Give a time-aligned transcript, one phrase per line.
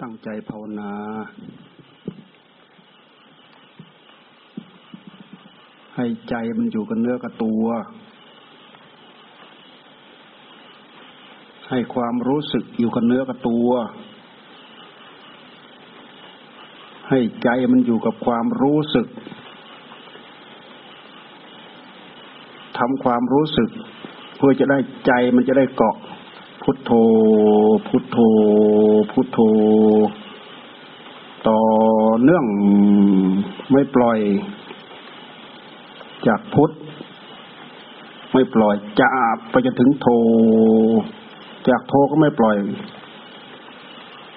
[0.00, 0.92] ตั้งใจภาวนา
[5.96, 7.64] ให้ใจมันอยู่กับเนื้อกับตัว
[11.68, 13.68] ให้ความรู้สึกอยู่กับเนื้อกับตัว
[17.08, 19.06] ให้ใจมันอยู่กับความรู้สึก
[22.78, 23.70] ทำความรู้สึก
[24.36, 25.96] เพื่อจะได้ใจมันจะได้เกาะ
[26.72, 26.94] พุทโธ
[27.88, 28.18] พุทโธ
[29.12, 29.38] พุทโธ
[31.48, 31.58] ต่อ
[32.22, 32.46] เนื่อง
[33.72, 34.18] ไม่ปล่อย
[36.26, 36.70] จากพุทธ
[38.32, 39.06] ไม่ปล่อยจะ
[39.50, 40.08] ไปจนถึงโท
[41.68, 42.56] จากโทก็ไม่ปล่อย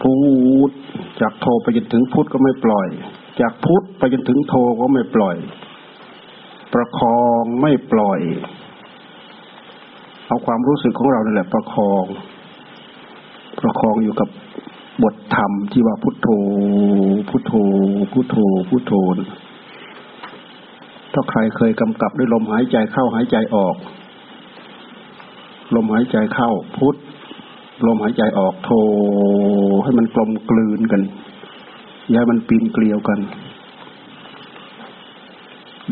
[0.01, 0.13] พุ
[0.69, 0.71] ท
[1.21, 2.87] จากโทไปจนถึงพุทธก็ไม่ปล่อย
[3.41, 5.35] จากพุทธไปจนถึงโทก็ไม่ปล่อย
[6.73, 8.21] ประคองไม่ปล่อย
[10.33, 12.05] เอาความรู้สึกของเราเนี่ยแหละประคอง
[13.61, 14.29] ประคองอยู่กับ
[15.03, 16.27] บทธรรมที่ว่าพุทโธ
[17.29, 17.53] พุทโธ
[18.13, 18.35] พุทโธ
[18.69, 18.93] พุทโธ
[21.13, 23.75] ถ้าใครเคยกำกับด้วยลมหายใจเข้าหายใจออก
[25.75, 26.95] ลมหายใจเข้า พุท
[27.87, 28.71] ลมหายใจออกโธ
[29.83, 31.01] ให้มันกลมกลืนกัน
[32.11, 33.19] อย่ามันปีนเกลียวกัน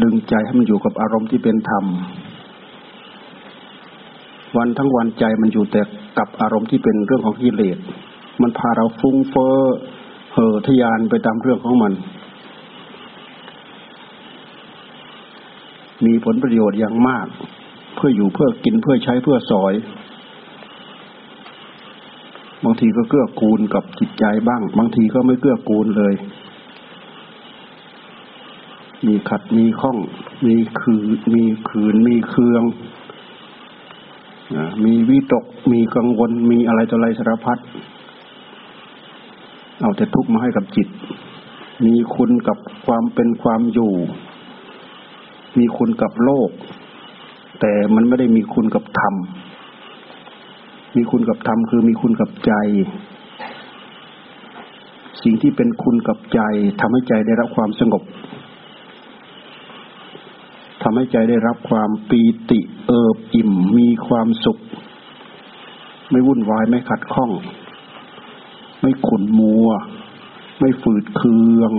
[0.01, 1.85] ดึงใจให้มันอยู่กับอารมณ์ที่เป็นธรรม
[4.57, 5.81] วันทั้งวันใจมันอยู่แต่
[6.17, 7.77] กับอารมณ์ที่เป็นเรื่องของกิเลส
[8.41, 9.55] มันพาเราฟุ้งเฟ้อ
[10.33, 11.93] เห่อทยานไปตามเรื่องของมัน
[16.05, 17.27] มีผลประโยชน์อย่างมาก
[17.95, 19.73] เพื่ออยู่เพื่อกินเพื่อใช้เพื่อสอย
[22.65, 26.13] บางทีก็เกื้อกูลกับจิตใจบ้าง บางทีก็ไม่เกื้อกูลเลย
[29.07, 29.97] มีขัดมีข้อง
[30.45, 31.01] มีคือ
[31.33, 32.63] มีขืนมีเคือง
[34.85, 37.57] มีวิตก มีกังวล มีอะไรต่ออะไรสารพัด
[39.81, 40.87] เอาแต่ทุกข์มาให้กับจิต
[41.85, 43.93] มีคุณกับความเป็นความอยู่
[45.57, 46.49] มีคุณกับโลก
[47.59, 49.15] แต่มันไม่ได้มีคุณกับธรรม
[50.95, 52.53] มีคุณกับธรรมคือมีคุณกับใจ
[55.23, 56.39] สิ่งที่เป็นคุณกับใจ
[56.79, 64.57] ทำให้ใจได้รับความสงบำให้ใจได้รับความปีติเอิบอิ่ม มีความสุข
[66.09, 67.31] ไม่วุ่นวายไม่ขัดข้อง
[68.81, 69.69] ไม่ขุนมัว
[70.59, 71.71] ไม่ฝืดเคือง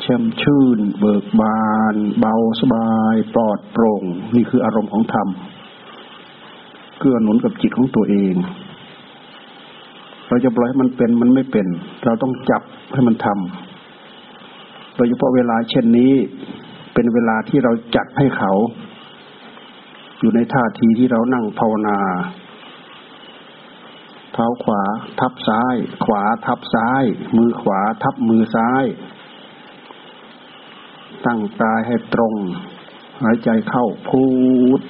[0.00, 4.02] แช่มชื่น เบิกบาน เบาสบาย ปลอดโปร่ง
[4.34, 5.28] นี่คืออารมณ์ของธรรม
[6.98, 8.34] เกื้อหนุนกับจิตของตัวเอง
[10.28, 11.66] เราจะปล่อยให้มันเป็นมันไม่เป็น
[12.04, 12.62] เราต้องจับ
[12.94, 16.12] ให้มันทำโดยเฉพาะเวลาเช่นนี้
[16.92, 18.52] เป็นเวลาที่เราจัดให้เขา
[20.20, 21.98] อยู่ในท่าทีที่เรานั่งภาวนา
[24.32, 24.82] เท้าขวา
[25.20, 27.02] ทับซ้าย ขวาทับซ้าย
[27.36, 28.84] มือขวาทับมือซ้าย
[31.26, 32.34] ตั้งกายให้ตรง
[33.22, 34.24] หายใจเข้าพู
[34.78, 34.80] ด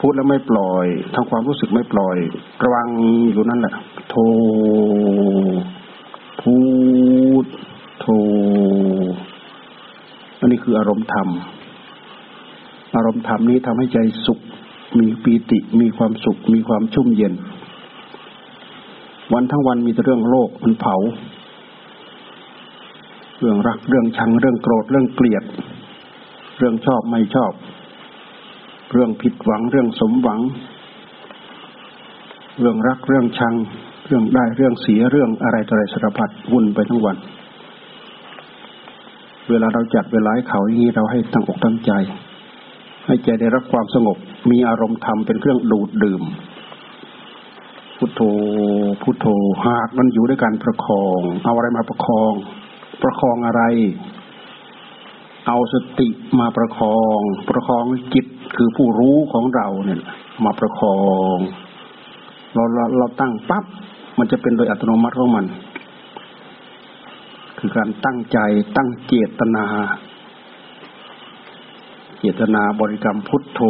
[0.04, 2.16] ูดแล้วไม่ปล่อยทำความรู้สึกไม่ปล่อย
[2.62, 2.88] ระวัง
[3.32, 3.74] อยู่นั่นแหละ
[4.10, 4.16] โท
[6.40, 6.56] พู
[7.44, 7.46] ด
[8.00, 8.06] โท
[10.50, 11.28] นี้คืออารมณ์ธรรม
[12.96, 14.40] อารมณ์ธรรมนี้ทำให้ใจสุข
[14.98, 17.34] มีปีติ มีความสุข มีความชุ่มเย็น
[19.32, 20.96] วันทั้งวันมีแต่เรื่องโลกมันเผา
[23.38, 25.44] เรื่องรัก เรื่องชัง เรื่องโกรธ เรื่องเกลียด
[26.58, 27.52] เรื่องชอบไม่ชอบ
[28.92, 30.40] เรื่องผิดหวัง เรื่องสมหวัง
[32.58, 33.54] เรื่องรัก เรื่องชัง
[34.06, 37.16] เรื่องได้ เรื่องเสีย เรื่องอะไรต่ออะไรสารพัดวุ่นไปทั้งวัน
[39.50, 41.92] เวลาเราจัดเวลาให้เขาอย่างนี้เราให้ตั้งอกตั้งใจ
[43.06, 44.16] ให้ใจได้รับความสงบ
[44.50, 46.22] มีอารมณ์ธรรมเป็นเครื่องดูดดื่ม
[47.98, 48.22] พุทโธ
[49.02, 49.26] พุทโธ
[49.66, 52.32] หากมันอยู่ด้วยการประคอง เอาอะไรมาประคอง
[53.02, 53.62] ประคองอะไร
[55.46, 56.08] เอาสติ
[56.40, 57.84] มาประคอง ประคอง
[58.14, 60.00] จิตคือผู้รู้ของเราเนี่ย
[60.44, 60.98] มาประคอ
[61.34, 61.36] ง
[62.54, 63.64] เราเราเราตั้งปั๊บ
[64.18, 65.44] มันจะเป็นโดยอัตโนมัติของมัน
[67.60, 68.38] คือการตั้งใจ
[68.76, 69.64] ตั้งเจตนา
[72.20, 73.60] เจตนาบริกรรมพุทโธ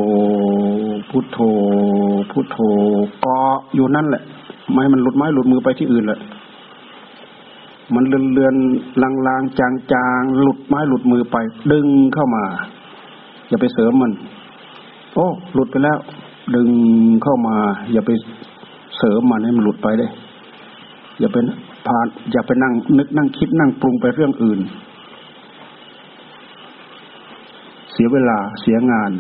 [1.10, 1.38] พุทโธ
[2.30, 2.58] พุทโธ
[3.24, 3.36] ก็
[3.74, 4.22] อยู่นั่นแหละ
[4.72, 6.20] ไม่มันหลุดไม้หลุดมือไปที่อื่นแหละ
[7.94, 8.54] มันเลือนเลือน
[9.02, 11.36] ลางลางจางจางหลุดไม้หลุดมือไป
[11.72, 12.44] ดึงเข้ามา
[13.48, 14.12] อย่าไปเสริมมัน
[15.14, 15.98] โอ้ หลุดไปแล้ว
[16.54, 16.68] ดึง
[17.22, 17.56] เข้ามา
[17.92, 18.10] อย่าไป
[18.98, 20.10] เสริมมันให้มันหลุดไปเลย
[21.20, 21.44] อย่าเป็น
[21.86, 21.98] พา
[22.32, 24.60] อย่าไปนั่งนึกนั่งคิดนั่งปรุงไปเรื่องอื่น
[27.92, 29.10] เสียเวลาเสียงาน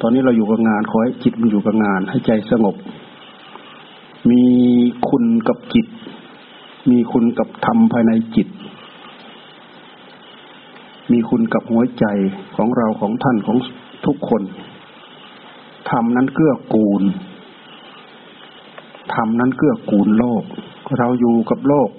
[0.00, 2.76] ตอนนี้เราอยู่กับงานขอให้จิตมันอยู่กับงาน ให้ใจสงบ
[4.30, 4.44] มี
[5.08, 5.86] คุณกับจิต
[6.90, 8.48] มีคุณกับธรรมภายในจิต
[11.12, 12.04] มีคุณกับหัวใจ
[12.56, 13.56] ของเราของท่านของ
[14.06, 14.42] ทุกคน
[15.90, 17.02] ธรรมนั้นเกื้อกูล
[19.14, 20.42] ธรรมนั้นเกื้อกูลโลก
[20.98, 21.90] เราอยู่กับโลก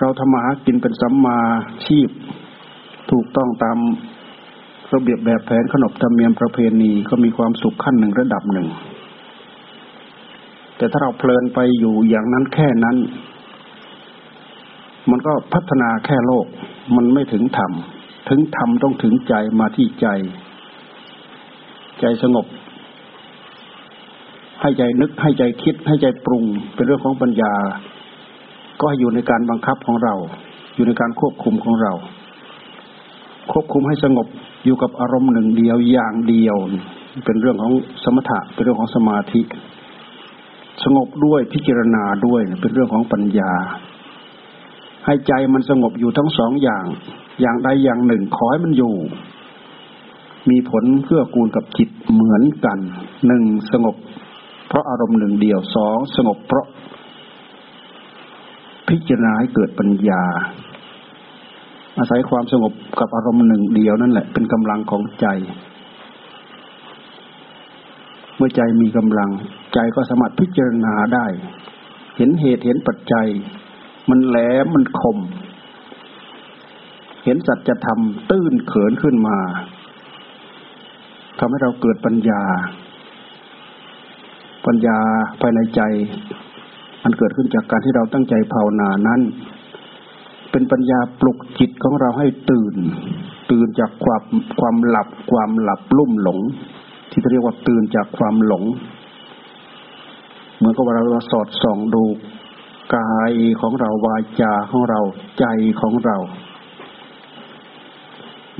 [0.00, 1.38] เราทำมาหากินเป็นสัมมา
[1.84, 2.10] ชีพ
[3.10, 3.78] ถูกต้องตาม
[4.94, 8.68] ระเบียบแบบแผนขนบธรรมเนียมประเพณีก็มีความสุขขั้นหนึ่งระดับหนึ่ง
[10.76, 12.96] แต่ถ้าเราเพลินไปอยู่อย่างนั้นแค่นั้น
[15.10, 16.46] มันก็พัฒนาแค่โลก
[16.96, 17.72] มันไม่ถึงธรรม
[18.28, 20.06] ถึงธรรมต้องถึงใจมาที่ใจ
[22.00, 22.46] ใจสงบ
[24.60, 27.54] ให้ใจนึกให้ใจคิดให้ใจปรุง เป็นเรื่องของปัญญา
[28.82, 30.14] ก็อยู่ในการบังคับของเรา
[30.74, 31.92] อยู่ในการควบคุมของเรา
[33.52, 34.26] ควบคุมให้สงบ
[34.64, 36.56] อยู่กับอารมณ์หนึ่งเดียวอย่างเดียว
[37.24, 37.72] เป็นเรื่องของ
[38.04, 39.42] สมถะเป็นเรื่องของสมาธิ
[40.84, 43.52] สงบด้วยพิจารณาด้วยเป็นเรื่องของปัญญา
[45.04, 46.84] ให้ใจมันสงบอยู่ทั้งสองอย่าง
[47.40, 48.94] อย่างใดอย่างหนึ่งขอให้มันอยู่
[50.50, 52.78] มีผลเพื่อกูลกับจิตเหมือนกัน
[53.26, 53.96] หนึ่งสงบ
[54.70, 56.66] เพราะอารมณ์หนึ่งเดียวสองสงบเพราะ
[58.88, 60.22] พิจารณาให้เกิดปัญญา
[61.98, 65.26] อาศัยความสงบกับอารมณ์หนึ่งเดียวนั่นแหละ เป็นกำลังของใจ
[68.36, 69.30] เมื่อใจมีกำลัง
[69.74, 71.26] ใจก็สามารถพิจารณาได้
[72.16, 73.26] เห็นเหตุเห็นปัจจัย
[74.10, 75.18] มันแหลมมันคม
[77.24, 78.00] เห็นสัจธรรม
[78.30, 79.38] ตื้นเขินขึ้นมา
[81.38, 82.42] ทำให้เราเกิดปัญญา
[84.66, 84.98] ปัญญา
[85.40, 85.80] ภายในใจ
[87.04, 89.20] มันเกิดขึ้นจากการที่เราตั้งใจภาวนานั้น
[90.50, 92.74] เป็นปัญญาปลุกจิตของเราให้ตื่น
[93.50, 94.22] ตื่นจากความ
[94.60, 96.38] ความหลับความหลับลุ่มหลง
[97.10, 98.64] ที่เรียกว่าตื่นจากความหลง
[100.56, 102.04] เหมือนกับเราสอดส่องดู
[102.96, 105.00] กายของเราวาจาของเรา
[105.38, 105.44] ใจ
[105.80, 106.16] ของเรา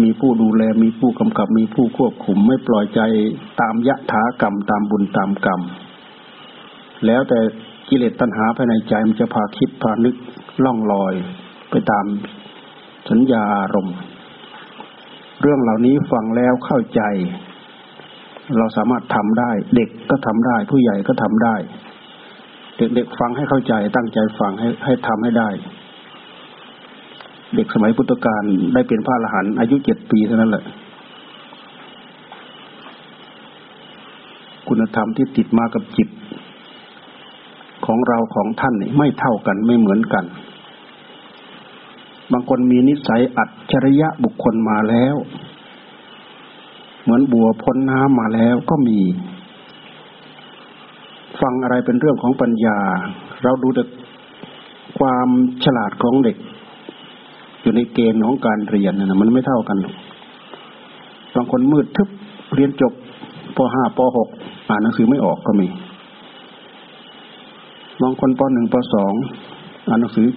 [0.02, 3.00] มีผู้ดูแลมีผู้กำกับมีผู้ควบคุมไม่ปล่อยใจ
[3.61, 5.61] ตามยะถากรรมตามบุญตามกรรม
[7.06, 7.38] แล้วแต่
[7.88, 10.14] กิเลสตัณหาภายในใจมันจะพาคิดพานึก
[10.64, 11.14] ล่องลอย
[11.70, 12.05] ไปตาม
[13.11, 13.97] สัญญาอารมณ์
[15.43, 17.02] เรื่องเหล่านี้ฟังแล้วเข้าใจ
[18.58, 21.55] เราสามารถทำได้ เด็กก็ทำได้ ผู้ใหญ่ก็ทำได้
[22.76, 25.49] เด็กๆฟังให้เข้าใจ ตั้งใจฟังให้ให้ทำให้ได้
[27.55, 28.43] เด็กสมัยพุทธกาล
[28.75, 30.64] ได้เป็นพระอรหันต์อายุเจ็ดปีเท่านั้นแหละ
[34.69, 36.08] คุณธรรมที่ติดมากับจิต
[37.87, 40.25] ของเราของท่านไม่เท่ากันไม่เหมือนกัน
[42.32, 45.17] บางคนมีนิสัยอัจฉริยะบุคคลมาแล้ว
[47.03, 48.99] เหมือนบัวพ้นน้ำมาแล้วก็มี
[51.41, 52.79] ฟังอะไรเป็นเรื่องของปัญญา
[53.43, 53.83] เราดูแต่
[54.99, 55.29] ความ
[55.65, 56.37] ฉลาดของเด็ก
[57.62, 59.79] อยู่ในเกณฑ์ของการเรียนนะมันไม่เท่ากัน
[61.35, 62.09] บางคนมืดทึบ
[62.55, 62.93] เรียนจบ
[63.56, 63.99] ป .5 ป
[64.35, 65.69] .6 อ่านหนังสือไม่ออกก็มี
[68.02, 68.75] บางคนป .1 ป
[69.26, 70.29] .2 อ่านหนังสือ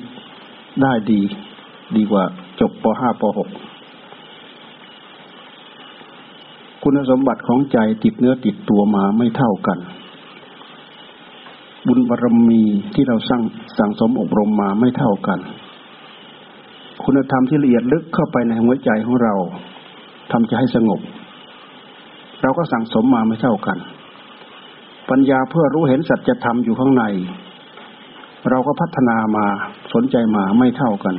[0.81, 1.21] ได้ดี
[1.95, 2.23] ดีกว่า
[2.59, 3.39] จบป .5 ป .6
[6.83, 9.79] คุณสมบัติของใจติดเนื้อติดตัวมาไม่เท่ากัน
[11.87, 12.61] บุญบารรมี
[12.93, 13.41] ที่เราสร้าง
[13.77, 15.39] สั่งสมอบรมมาไม่เท่ากัน
[17.03, 19.33] คุณธรรมที่ละเอียดลึกเข้าไปในหัวใจของเรา
[20.31, 20.99] ทำใจให้สงบ
[22.41, 23.77] เราก็สั่งสมมาไม่เท่ากัน
[25.09, 27.03] ปัญญาเพื่อรู้เห็นสัจธรรมอยู่ข้างใน
[28.49, 29.45] เราก็พัฒนามา
[29.93, 31.15] สนใจมาไม่เท่ากัน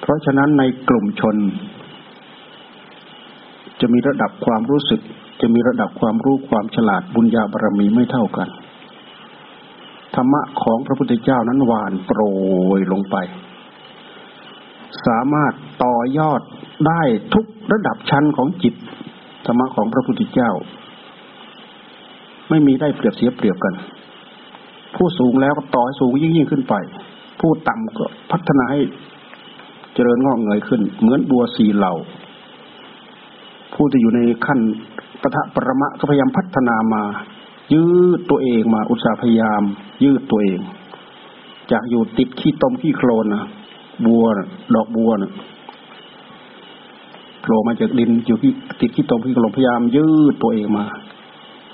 [0.00, 1.36] เพราะฉะนั้นในกลุ่มชน
[3.80, 5.00] จะมีระดับความรู้สึก
[5.40, 8.48] จะมีระดับความรู้ความฉลาดบุญญาบารมีไม่เท่ากัน
[10.14, 12.20] ธรรมะของพระพุทธเจ้านั้นหวานโปร
[12.78, 13.16] ยลงไป
[15.06, 15.52] สามารถ
[15.84, 16.40] ต่อยอด
[16.88, 17.02] ได้
[17.34, 18.74] ทุกระดับชั้นของจิต
[19.46, 20.50] ธรรมะของพระพุทธเจ้า
[22.48, 23.74] ไม่มีได้เปรียบเสียเปรียบกัน
[24.94, 26.74] ผู้สูงแล้วก็ต่อให้สูงยิ่งยิ่งขึ้นไป
[27.40, 28.80] ผู้ต่ำก็พัฒนาให้
[29.94, 31.94] เจริญงอกเงยขึ้น เหมือนบัวสีเหล่า
[33.74, 34.60] ผู้ที่อยู่ในขั้น
[35.22, 37.02] ปะทะประมะก็พยายามพัฒนามา
[37.72, 37.84] ยื
[38.16, 39.62] ดตัวเองมาอุตสาห์พยายาม
[40.04, 40.60] ยืดตัวเอง
[41.72, 43.42] จากอยู่ติดขี้ตมขี้โคลนนะ
[44.06, 44.24] บัว
[44.74, 45.32] ดอกบัวนะ
[47.40, 50.84] โผล่มาจากดินอยู่ที่ติดขี้ตมขี้โคลนพยายามยืดตัวเองมา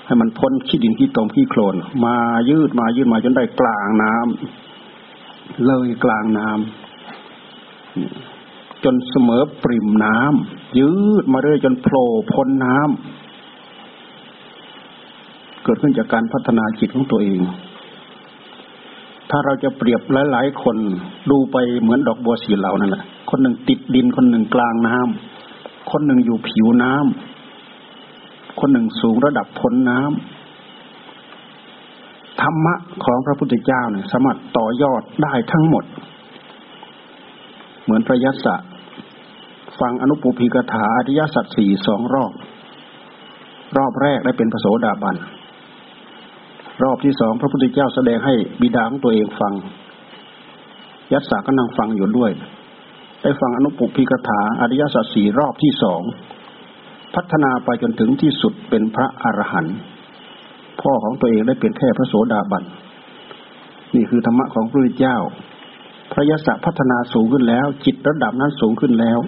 [0.05, 2.15] ให้มันพ้นขี้ดินขี้ตมขี้โคลนมา
[2.49, 10.91] ยืดมายืดมาจนได้กลางน้ำเลยกลางน้ำจนเสมอปริ่มน้ำยื
[11.21, 12.77] ดมาเรื่อยจนโผล่พ้นน้
[15.63, 17.41] เกิดขึ้นจากการพัฒนาจิตของตัวเอง
[19.29, 20.77] ถ้าเราจะเปรียบหลาย ๆ คน
[21.31, 27.30] ดูไปเหมือนดอกบัวสีเหล่านั่นแหละคนหนึ่งติดดินคนหนึ่งกลางน้ำคนหนึ่งอยู่ผิวน้ำ
[28.59, 35.85] คนหนึ่งสูงระดับพ้นน้ำธรรมะของพระพุทธเจ้าเนี่ยสามารถต่อยอดได้ทั้งหมด
[37.83, 38.55] เหมือนพระยัสสะ
[39.79, 42.31] ฟังอนุปูพิกถาอริยสัจสี่สองรอบ
[43.77, 45.15] รอบแรกได้เป็นพระโสดาบัน
[46.83, 49.53] รอบที่สองพระพุทธเจ้าแสดงให้บิดาของตัวเองฟัง
[51.13, 52.31] ยัสสาก็นั่งฟังอยู่ด้วย
[53.21, 56.01] ได้ฟังอนุปุพิกถาอริยสัจสี่รอบที่สอง
[57.15, 59.77] พัฒนาไปจนถึงที่สุดเป็นพระอรหันต์
[60.81, 62.63] พ่อของตัวเองได้เป็นแค่พระโสดาบัน
[63.95, 65.17] นี่คือธรรมะของพระพุทธเจ้า
[66.11, 69.19] พระยศพัฒนาสูงขึ้นแล้ว จิตระดับนั้นสูงขึ้นแล้ว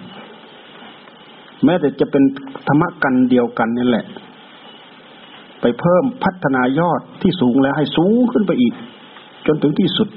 [1.63, 2.23] แม้แต่จะเป็น
[2.67, 4.05] ธรรมะกันเดียวกันนี่แหละ
[5.61, 8.73] ไปเพิ่มพัฒนายอดที่สูงแล้วให้สูงขึ้นไปอีก
[9.47, 10.09] จนถึงที่สุด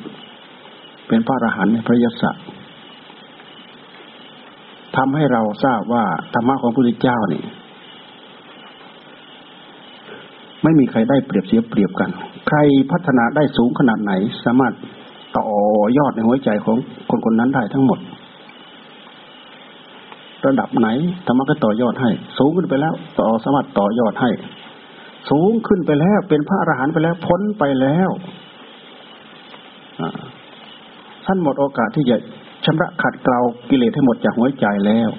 [1.09, 2.25] เป็นพระอรหันต์พระยศ
[4.97, 6.05] ทำให้เราทราบว่า
[6.35, 7.43] ธรรมะของพระพุทธเจ้านี่
[10.67, 12.11] ไม่มีใครได้เปรียบเสียเปรียบกัน
[12.49, 12.59] ใคร
[12.93, 14.13] พัฒนาได้สูงขนาดไหน
[14.45, 14.75] สามารถ
[15.37, 15.49] ต่อ
[15.99, 16.77] ยอดในหัวใจของ
[17.11, 17.99] คนคนนั้นได้ทั้งหมด
[20.47, 20.89] ระดับไหน
[21.27, 24.31] ธรรมะก็ต่อยอดให้ สูงขึ้นไปแล้ว ต่อสามารถต่อยอดให้
[25.31, 28.09] สูงขึ้นไปแล้ว เป็นพระอรหันต์ไปแล้วพ้นไปแล้ว
[31.25, 32.17] ท่านหมดโอกาสที่จะ
[32.65, 35.11] ชำระขัดเกลากิเลสให้หมดจากหัวใจแล้ว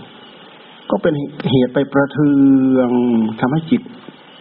[0.90, 1.14] ก็เป็น
[1.52, 2.30] เหตุไปประเทื
[2.78, 2.90] อง
[3.40, 3.82] ทำให้จิต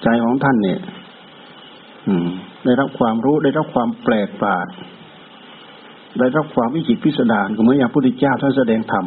[0.02, 0.78] ใจของท่านเนี่ย
[2.64, 4.68] ได้รับความรู้ได้รับความแปลกประหลาด
[6.18, 9.04] ได้รับความวิจิตพิสดารเหมือนอย่างพระพุทธเจ้าท่านแสดงธรรม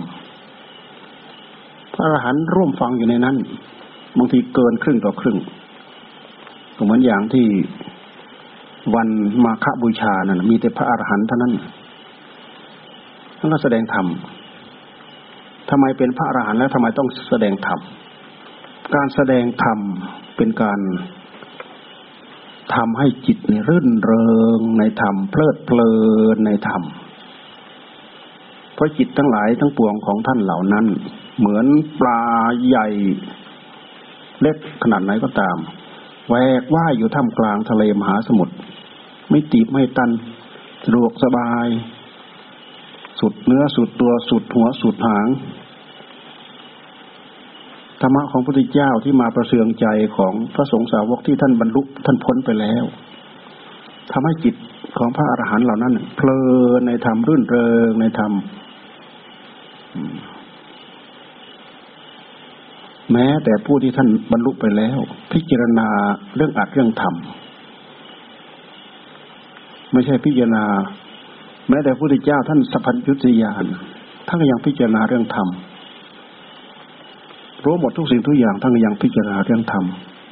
[1.94, 3.36] พระอรหันต์ร่วมฟังอยู่ในนั้น
[4.18, 5.38] บางทีเกินครึ่งต่อครึ่ง
[6.76, 7.46] ก็เหมือนอย่างที่
[8.96, 9.08] วัน
[9.46, 11.54] มาฆบูชานั่นมีแต่พระอรหันต์เท่านั้น
[13.38, 14.06] ท่านก็แสดงธรรม
[15.70, 17.80] ทำไมเป็นพระอรหันต์แล้วทำไมต้องแสดงธรรม
[18.96, 19.80] การแสดงธรรม
[20.38, 20.80] เป็นการ
[22.76, 25.92] ทำให้จิตรื่นเริงในธรรมเพลิดเพลิ
[26.34, 26.84] นในธรรม
[28.74, 30.86] เพราะจิตทั้งหลายทั้งปวงของท่านเหล่านั้น
[31.40, 31.66] เหมือน
[32.00, 32.22] ปลา
[32.68, 32.88] ใหญ่
[34.42, 35.58] เล็กขนาดไหนก็ตาม
[36.30, 38.56] แวกว่ายอยู่ท่ามกลางทะเลมหาสมุทร
[39.30, 40.12] ไม่ตีบไม่ตัน
[40.86, 41.68] สะดวกสบาย
[43.20, 45.28] สุดเนื้อสุดตัวสุดหัวสุดหาง
[48.02, 49.86] ธรรมะของพระพุทธเจ้าที่มาประเสืองใจ
[50.18, 52.84] ของพระสงฆ์สาวกที่ท่านบรรลุท่านพ้นไปแล้ว
[54.12, 54.56] ทำให้จิต
[54.98, 56.40] ของพระอรหันต์เหล่านั้นเพลิ
[56.78, 58.32] นในธรรมรื่นเริงในธรรม
[63.12, 64.98] แม้แต่ผู้ที่ท่านบรรลุไปแล้ว
[65.34, 65.88] พิจารณา
[66.36, 67.16] เรื่องอัดเรื่องธรรม
[69.92, 70.66] ไม่ใช่พิจารณา
[71.70, 73.66] แม้แต่พระพุทธเจ้าท่านสัพพัญญุตยาน
[74.28, 75.48] ท่านก็ยังพิจารณาเรื่องธรรม
[77.66, 79.86] รู้หมดทุกสิ่งทุกอย่างท่านก็ยังพิจารณาเรื่องธรรม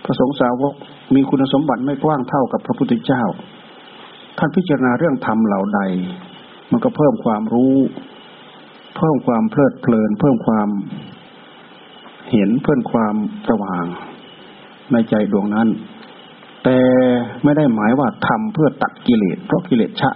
[0.04, 0.74] พระสงฆ์สาวก
[1.16, 3.24] มีคุณสมบัติไม่กว้างเท่ากับพระพุทธเจ้า
[4.38, 5.82] ท่านพิจารณาเรื่องธรรมเหล่าใด
[6.72, 7.76] มันก็เพิ่มความรู้
[8.98, 10.70] เพิ่มความเพลิดเพลิน เพิ่มความ
[12.32, 13.16] เห็นเพื่อนความ
[13.50, 13.86] สว่าง
[14.92, 15.68] ในใจดวงนั้น
[16.64, 16.78] แต่
[17.44, 20.12] ไม่ได้หมายว่าทำเพื่อตัดกิเลสเพราะกิเลสชะ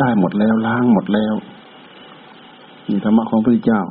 [0.00, 1.34] ได้หมดแล้วล้างหมดแล้ว
[2.88, 3.82] นี่ธรรมะของพระพุทธเจ้า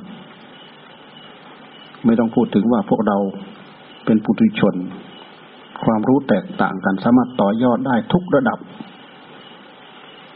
[2.06, 3.18] ไม่ต้องพูดถึงว่าพวกเรา
[4.06, 4.76] เป็นปุถุชน
[5.84, 8.60] ความรู้แตกต่างกันสามารถต่อยอดได้ทุกระดับ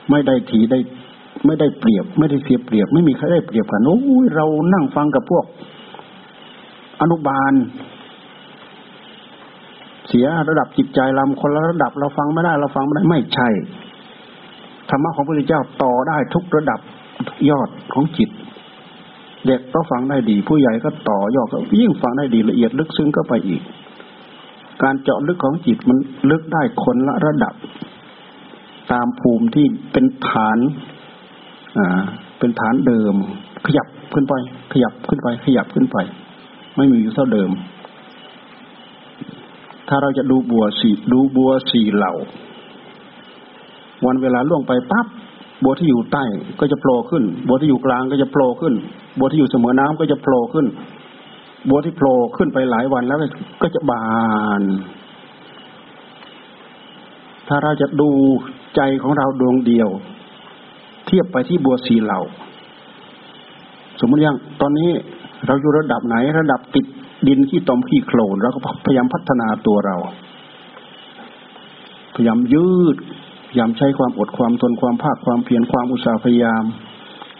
[0.09, 0.79] ไม่ได้ทีได้
[1.45, 5.45] ไม่ได้เปรียบ ไม่ได้เสียเปรียบ ไม่มีใครได้เปรียบกันโอ้ยเรานั่งฟังกับพวก
[7.01, 7.53] อนุบาล
[10.07, 13.49] เสียระดับจิตใจเราคนละระดับ เราฟังไม่ได้ เราฟังไม่ได้ไม่ใช่
[14.89, 16.79] ธรรมะของพระพุทธเจ้าต่อได้ทุกระดับ
[17.49, 18.29] ยอดของจิต
[19.47, 23.61] เด็กก็ฟังได้ดี ผู้ใหญ่ก็ต่อยอดก็ยิ่งฟังได้ดีละเอียดลึกซึ้งก็ไปอีก
[24.83, 25.97] การเจาะลึกของจิตมัน
[26.31, 27.53] ลึกได้คนละระดับ
[28.91, 30.57] ตามภูมิที่เป็นฐาน
[31.77, 32.01] อ่า
[32.39, 33.15] เป็นฐานเดิม
[33.65, 34.33] ขยับขึ้นไป
[34.73, 35.97] ขยับขึ้นไป ขยับขึ้นไป
[36.75, 37.49] ไม่มีอยู่เท่าเดิม
[39.87, 42.13] ถ้าเราจะดูบัวสีดูบัวสีเหล่า
[44.05, 45.07] วันเวลาล่วงไปปั๊บ
[45.63, 46.23] บัวที่อยู่ใต้
[46.59, 48.73] ก็จะโผล่ขึ้น บัวที่อยู่กลางก็จะโผล่ขึ้น
[49.19, 50.65] บัวที่อยู่เสมอน้ำก็จะโผล่ขึ้น
[51.69, 53.19] บัวที่โผล่ขึ้นไปหลายวันแล้ว
[53.61, 54.03] ก็จะบา
[54.61, 54.63] น
[57.47, 58.09] ถ้าเราจะดู
[58.75, 59.89] ใจของเราดวงเดียว
[61.05, 62.21] เทียบไปที่บัวสีเหล่า
[63.99, 64.91] สมมติอย่างตอนนี้
[65.47, 66.85] เราอยู่ระดับไหนระดับติด
[67.27, 69.95] ดินขี้ตมขี้โคลนเราก็พยายามพัฒนาตัวเรา
[72.15, 72.97] พยายามยืด
[73.57, 76.63] ยามใช้ความอดความทนความภาคความเพียรความอุตสาห์พยายาม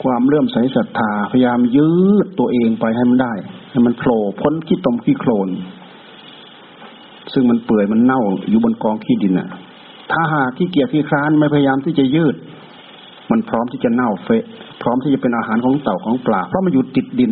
[0.03, 1.91] ความเลื่อมใสศรัทธาพยายามยื
[2.25, 3.34] ดตัวเองไปให้มันได้
[3.72, 5.50] ให้มันโผล่พ้นขี้ตมขี้โคลน
[7.34, 9.50] ซึ่งมันเปื่อยมันเน่าอยู่บนกองขี้ดินน่ะ
[10.12, 12.36] ถ้าหากขี้เกียจขี้คร้านไม่พยายามที่จะยืด
[13.32, 14.44] มันพร้อมที่จะเน่าเฟะ
[14.82, 17.32] พร้อมที่จะเป็นอาหารของเต่าของปลาเพราะมันอยู่ติดดิน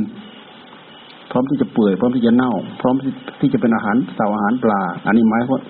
[1.31, 2.95] พร้อมที่จะเปื่อยพร้อมที่จะเน่า พร้อม
[3.39, 5.61] ที่จะเป็นอาหารเต่าอาหารปลา อันนี้หมายว่า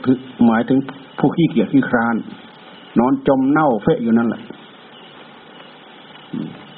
[0.45, 0.79] หมายถึง
[1.19, 2.15] ผู้ขี้เกียจขี้คร้าน
[2.99, 4.41] นอนจมเน่าเฟะอยู่นั่นแหละ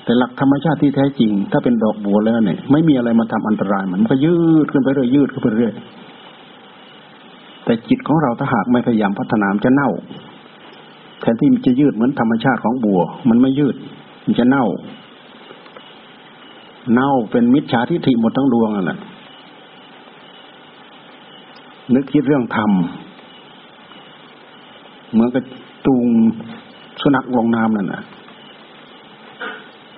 [0.04, 5.74] แต่หลักธรรมชาติที่แท้จริง ถ้าเป็นดอกบัวแล้วเนี่ย ไม่มีอะไรมาทำอันตรายมันก็ยืดขึ้นไปเรื่อยยืดขึ้นไปเรื่อย
[7.66, 9.90] แต่จิตของเราถ้าหากไม่พยายามพัฒนามจะเน่า
[11.22, 13.76] แทนที่มันจะยืดเหมือนธรรมชาติของบัว มันไม่ยืด
[14.26, 14.66] มันจะเน่า
[16.94, 19.00] เน่าเป็นมิจฉาทิฏฐิหมดทั้งดวงอะนะ
[21.94, 22.72] นึกคิดเรื่องธรรม
[25.12, 25.44] เหมือนกับ
[25.86, 26.06] จูง
[27.02, 28.04] สุนัขลงน้ำนั่นนะ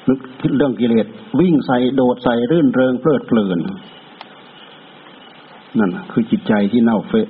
[0.07, 1.07] นึกคิดเรื่องกิเลส
[1.39, 3.59] วิ่งใส่โดดใส่รื่นเริงเพลิดเพลิน
[5.79, 7.27] นั่นคือจิตใจที่เน่าเฟะ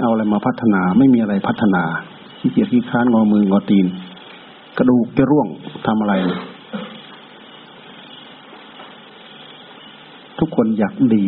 [0.00, 1.84] เอาอะไรมาพัฒนาไม่มีอะไรพัฒนา
[2.38, 3.86] ขี้เกียจขี้ค้านงอมืองอตีน
[4.78, 5.48] กระดูกจะร่วง
[5.86, 6.14] ทำอะไร
[10.38, 11.26] ทุกคนอยากดี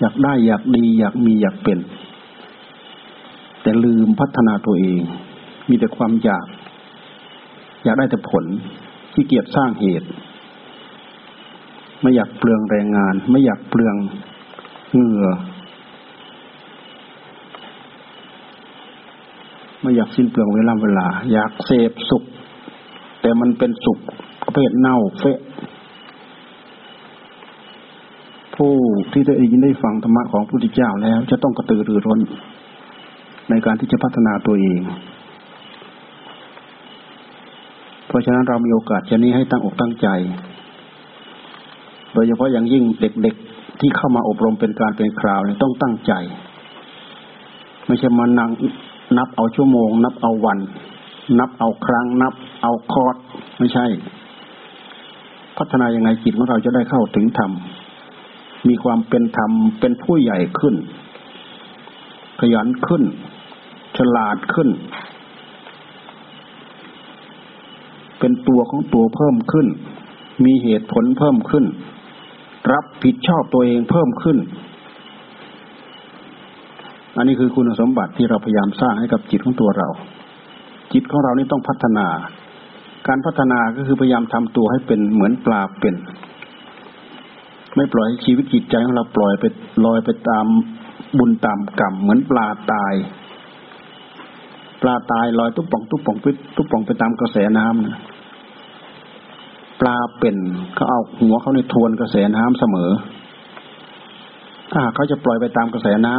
[0.00, 1.78] อยากได้อยากดี อยากมีอยากเป็น
[4.10, 5.02] มพัฒนาตัวเอง
[5.68, 6.46] มีแต่ความอยาก
[7.84, 8.44] อยากได้แต่ผล
[9.12, 10.08] ขี้เกียจสร้างเหตุ
[12.02, 13.96] ไม่อยากเปลืองแรงงาน ไม่อยากเปลือง
[14.92, 15.26] เหงื่อ
[19.82, 22.22] ไม่อยากสิ้นเปลืองเวลาเวลา อยากเสพสุข
[23.20, 23.98] แต่มันเป็นสุข
[24.44, 25.38] ประเภทเน่าเฟะ
[28.56, 28.72] ผู้
[29.12, 32.20] ที่ได้ยินได้ฟังธรรมะของพระพุทธเจ้าแล้ว จะต้องกระตือรือร้น
[33.50, 34.80] ในการที่จะพัฒนาตัวเอง
[38.06, 40.08] เพราะฉะนั้นเรามีโอกาสชนี้ให้ตั้งอกตั้งใจ
[42.12, 46.12] โดยเฉพาะอย่างยิ่งเด็กๆที่เข้ามาอบรมเป็นการเป็นคราวเนี่ยต้องตั้งใจ
[47.86, 48.50] ไม่ใช่มานั่ง
[49.18, 50.58] นับเอาชั่วโมง นับเอาวัน
[51.38, 53.16] นับเอาครั้ง นับเอาคอร์ส
[53.58, 53.86] ไม่ใช่
[55.58, 57.50] พัฒนายังไงจิตของเราจะได้เข้าถึงธรรม
[58.68, 60.74] มีความเป็นธรรมเป็นผู้ใหญ่ขึ้น
[62.40, 63.02] ขยันขึ้น
[63.98, 64.68] ฉลาดขึ้น
[68.18, 69.66] เป็นตัวของตัวเพิ่มขึ้น
[70.44, 71.64] มีเหตุผลเพิ่มขึ้น
[72.72, 74.38] รับผิดชอบตัวเองเพิ่มขึ้น
[77.16, 79.88] อันนี้คือคุณสมบัติที่เราพยายามสร้างให้กับจิตของตัวเรา
[80.92, 82.06] จิตของเรานี่ต้องพัฒนา
[83.08, 85.94] การพัฒนาก็คือพยายามทำตัวให้เป็นเหมือนปลาเป็น
[87.76, 89.44] ไม่ปล่อยให้ชีวิตจิตใจของเราปล่อยไป
[89.84, 90.46] ลอยไปตาม
[91.18, 92.94] บุญตามกรรมเหมือนปลาตาย
[94.82, 97.96] ปลาตายลอยตุ๊บป่องตุ๊บป่องปิดตุ๊บป่องไปตามกระแสน้ำนะ
[99.80, 100.36] ปลาเป็น
[100.74, 102.90] เขาเอาหัวเขาในทวนกระแสน้ำเสมอ
[104.72, 106.14] ถ้าเขาจะปล่อยไปตามกระแสน้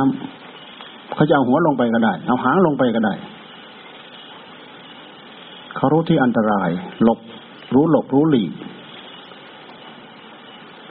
[0.56, 3.13] ำเขาจะเอาหัวลงไปก็ได้ เอาหางลงไปก็ได้
[5.76, 6.69] เขารู้ที่อันตราย
[7.04, 7.19] หลบ
[7.74, 8.52] รู้หลบรู้หลีก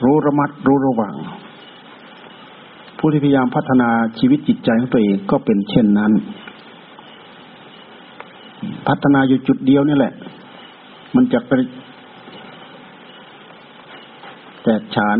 [0.03, 1.15] รู้ระมัดรู้ระวัง
[2.97, 6.11] ผู้ที่พยายามพัฒนาชีวิตจิตใจของตัวเองก็เป็นเช่นนั้น
[8.87, 10.13] พัฒนาอยู่จุดเดียวนี่แหละ
[11.15, 11.51] มันจะไป
[14.63, 15.19] แตกฉาน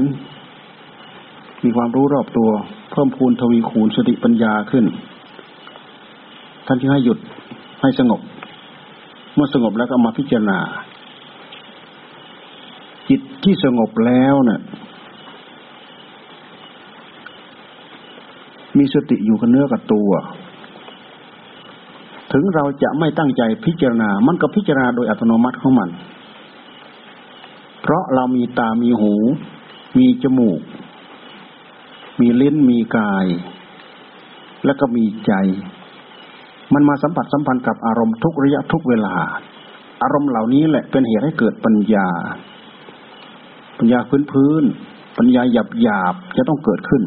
[1.64, 2.50] มีความรู้รอบตัว
[2.92, 4.86] เพิ่มพูนทวีคูณสติปัญญาขึ้น
[6.68, 7.18] ท่านที่ให้หยุด
[7.82, 8.22] ให้สงบ
[9.36, 10.60] เมื่อสงบแล้วก็มาพิจารณา
[13.10, 14.62] จิตที่สงบแล้วเนะ่ย
[18.78, 20.10] มีสติอยู่กับเนื้อกับตัว
[22.34, 25.90] ถึงเราจะไม่ตั้งใจพิจารณา มันก็พิจารณาโดยอัตโนมัติของมัน
[27.82, 29.14] เพราะเรามีตา มีหู
[29.98, 30.62] มีจมูก
[32.20, 33.26] มีลิ้น มีกาย
[34.66, 35.34] แล้วก็มีใจ
[36.74, 39.16] มันมาสัมผัสสัมพันธ์กับอารมณ์ทุกระยะทุกเวลา
[40.04, 42.08] อารมณ์เหล่านี้แหละเป็นเหตุให้เกิดปัญญา
[43.78, 44.64] ปัญญาพื้นพื้น
[45.18, 47.04] ปัญญาหยาบหยาบจะต้องเกิดขึ้น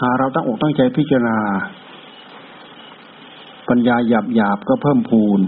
[0.00, 1.36] หาเราตั้งอกตั้งใจพิจารณา
[3.68, 5.40] ปัญญาหยาบหยาบก็เพิ่มพูน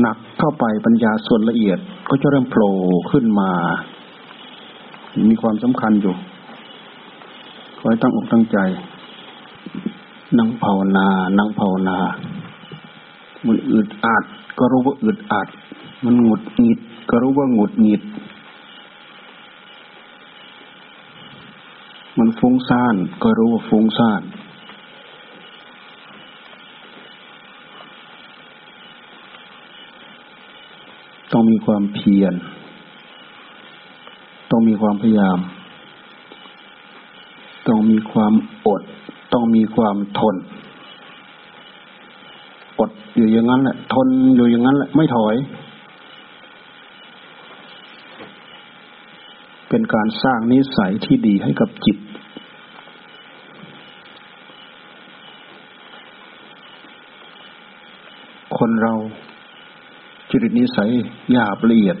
[0.00, 2.72] หนักเข้าไปปัญญาส่วนละเอียดก็จะเริ่มโผล่
[3.10, 3.50] ขึ้นมา
[5.28, 6.14] มีความสำคัญอยู่
[7.78, 8.58] ขอให้ตั้งอกตั้งใจ
[10.38, 11.98] นั่งภาวนา นั่งภาวนา
[13.46, 14.24] มันอึดอัด
[14.58, 15.48] ก็รู้ว่าอึดอัด
[16.04, 18.02] มันหงุดหงิด ก็รู้ว่าหงุดหงิด
[22.18, 24.22] มันฟุ้งซ่านก็รู้ว่าฟุ้งซ่าน
[31.38, 32.34] ต้องมีความเพียร
[34.50, 35.38] ต้องมีความพยายาม
[37.68, 38.32] ต้องมีความ
[38.66, 38.82] อด
[39.32, 40.36] ต้องมีความทน
[42.78, 45.34] อดอยู่อย่างนั้นแหละ ทนอยู่อย่างนั้นแหละ ไม่ถอย
[49.68, 51.98] เป็นการสร้างนิสัยที่ดีให้กับจิต
[58.58, 58.94] คนเรา
[60.30, 60.90] จริตนิสัย
[61.32, 61.98] หยาบละเอียด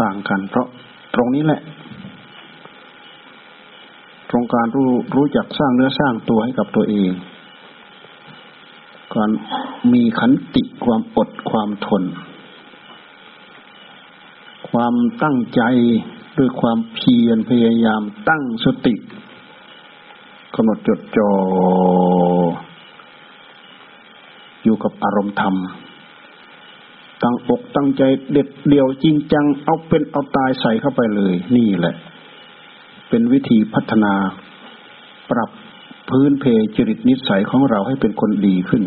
[0.00, 0.68] ต่างกัน เพราะ
[1.14, 1.62] ตรงนี้แหละ
[4.30, 7.10] ตรงการรู้รู้จักสร้างเนื้อสร้างตัวให้กับตัวเอง
[9.14, 9.30] การ
[9.92, 12.02] มีขันติความอดความทน
[14.70, 15.62] ความตั้งใจ
[16.38, 18.94] ด้วยความเพียรพยายามตั้งสติ
[20.54, 21.30] กำหนดจดจอ่อ
[24.64, 25.54] อยู่กับอารมณ์ธรรม
[27.22, 28.02] ตั้งอกตั้งใจ
[28.32, 31.94] เด็ดเดี่ยวจริงจัง เอาเป็นเอาตายใส่เข้าไปเลย นี่แหละ
[33.08, 34.14] เป็นวิธีพัฒนา
[35.30, 35.50] ปรับ
[36.10, 36.44] พื้นเพ
[36.76, 38.82] จริตนิสัยของเราให้เป็นคนดีขึ้น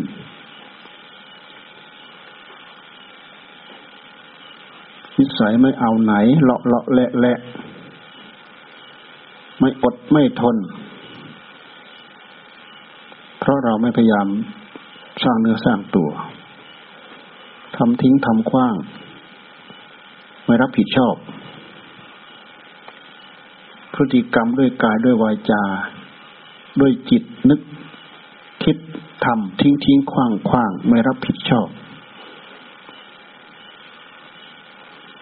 [5.18, 7.38] นิสัยไม่เอาไหนเลาะเลาะแหละแหละ
[9.60, 10.56] ไม่อดไม่ทน
[13.40, 14.26] เพราะเราไม่พยายาม
[15.24, 16.10] สร้างเนื้อสร้างตัว
[17.76, 18.74] ทำทิ้งทำคว้าง
[20.44, 21.14] ไม่รับผิดชอบ
[23.94, 25.62] พฤติกรรมด้วยกายด้วยวาจา
[26.80, 27.60] ด้วยจิตนึก
[28.64, 28.76] คิด
[29.24, 31.68] ทำทิ้งทิ้งคว้างคว้างไม่รับผิดชอบ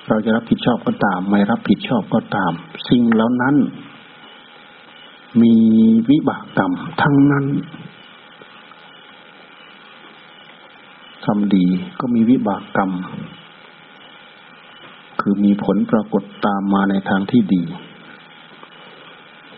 [0.09, 2.53] เราจะรับผิดชอบก็ตาม ไม่รับผิดชอบก็ตาม
[2.88, 3.57] สิ่งเหล่านั้น
[5.43, 5.55] มี
[6.11, 7.45] วิบากกรรมทั้งนั้น
[11.26, 11.66] ทำดี
[12.00, 12.90] ก็มีวิบากกรรม
[15.20, 17.62] คือมีผลปรากฏตามมาในทางที่ดี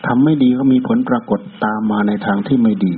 [0.05, 2.93] ทำไม่ดีก็มีผลปรากฏตามมาในทางที่ไม่ดี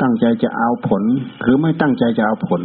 [0.00, 1.02] ตั้งใจจะเอาผล
[1.42, 2.62] หรือไม่ตั้งใจจะเอาผล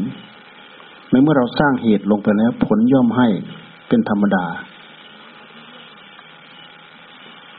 [1.10, 3.27] ในเมื่อเราสร้างเหตุลงไปแล้ว ผลย่อมให้
[3.88, 4.45] เป็นธรรมดา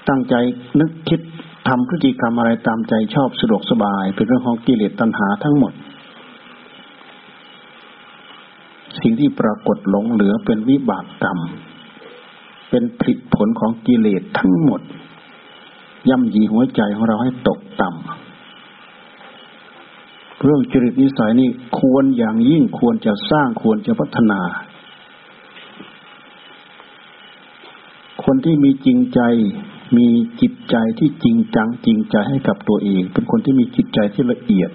[0.08, 0.34] ตั้งใจ
[0.80, 1.20] นึกคิด
[1.68, 5.72] ทำพฤติกรรมอะไรตามใจชอบสะดวกสบาย เป็นเรื่องของกิเลสตัณหาทั้งหมด
[9.00, 11.38] สิ่งที่ปรากฏหลงเหลือเป็นวิบากกรรม
[12.70, 14.80] เป็นผลผลของกิเลสทั้งหมด
[16.08, 18.02] ย่ำยีหัวใจของเราให้ตกต่ำ
[20.42, 24.40] เรื่องจริตนิสัยนี่ควรอย่างยิ่งควรจะสร้างควรจะพัฒนา
[28.24, 29.20] คนที่มีจริงใจ
[29.96, 30.08] มี
[30.40, 34.70] จิตใจที่จริงจังจริงใจให้กับตัวเอง เป็นคนที่มีจิตใจที่ละเอียด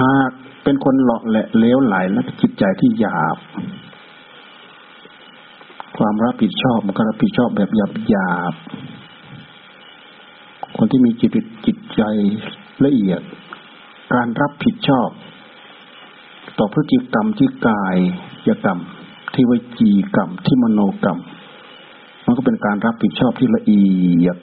[0.00, 0.30] หาก
[0.64, 3.38] เป็นคนหลอกแหละเลี้ยวไหลและจิตใจที่หยาบ
[5.98, 8.54] ความรับผิดชอบมันก็รับผิดชอบแบบหยาบหยาบ
[10.76, 11.30] คนที่มีจิต
[11.66, 12.02] จิตใจ
[12.84, 13.20] ละเอียด
[14.14, 15.08] การรับผิดชอบ
[16.58, 17.96] ต่อพฤติกรรมที่กาย
[18.48, 18.78] ยกรรม
[19.34, 21.18] ที่วิจีกรรมที่มโนกรรม
[22.36, 23.86] ก็เป็นการรับผิดชอบที่ละเอี
[24.26, 24.36] ยด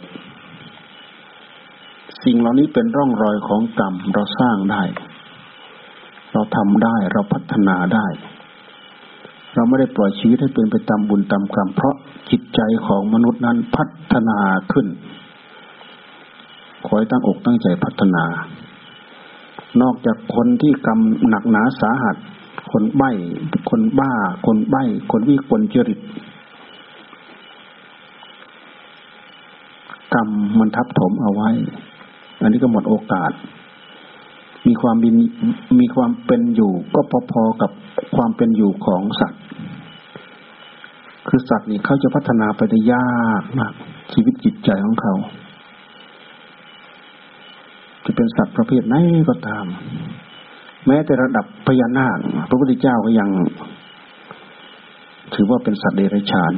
[2.23, 4.83] สิ่งเหล่านี้เป็นร่องรอยของกรรมเราสร้างได้
[6.33, 8.07] เราทำได้เราพัฒนาได้
[9.55, 11.95] เราไม่ได้ปล่อยชีวิตให้เป็นไปตามบุญตามกรรม เพราะ
[12.31, 14.39] จิตใจของมนุษย์นั้นพัฒนา
[14.71, 14.87] ขึ้น
[16.85, 18.25] ขอให้ตั้งอกตั้งใจพัฒนา
[19.81, 22.15] นอกจากคนที่กรรมหนักหนาสาหัส
[22.71, 23.11] คนใบ้
[23.69, 24.11] คนบ้า
[24.45, 25.99] คนใบ้ คนวิกลจริต
[30.13, 31.49] กรรมมันทับถมเอาไว้
[32.41, 33.31] อันนี้ก็หมดโอกาส
[34.67, 35.15] มีความบิน
[35.79, 37.71] มีความเป็นอยู่ ก็พอๆกับ
[38.15, 39.41] ความเป็นอยู่ของสัตว์
[41.27, 43.73] คือสัตว์นี่เขาจะพัฒนาไปได้ยากมาก
[44.13, 45.13] ชีวิตจิตใจของเขา
[48.05, 48.95] จะเป็นสัตว์ประเภทไหน
[49.29, 49.65] ก็ตาม
[50.87, 52.17] แม้แต่ระดับพญานาค
[52.49, 53.29] พระพุทธเจ้าก็ยัง
[55.33, 56.53] ถือว่าเป็นสัตว์เดรัจฉาน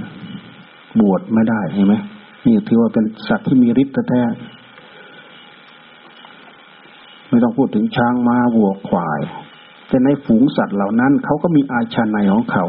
[1.00, 1.96] บวชไม่ได้เห็นไหม
[2.46, 4.24] นี่ถือว่าเป็นสัตว์ที่มีฤทธิ์แท้
[7.30, 9.22] ไม่ต้องพูดถึงช้างม้าวัวควาย
[9.88, 12.66] แต่ในฝูงสัตว์เหล่านั้นเขาก็มีอาชาในของเขา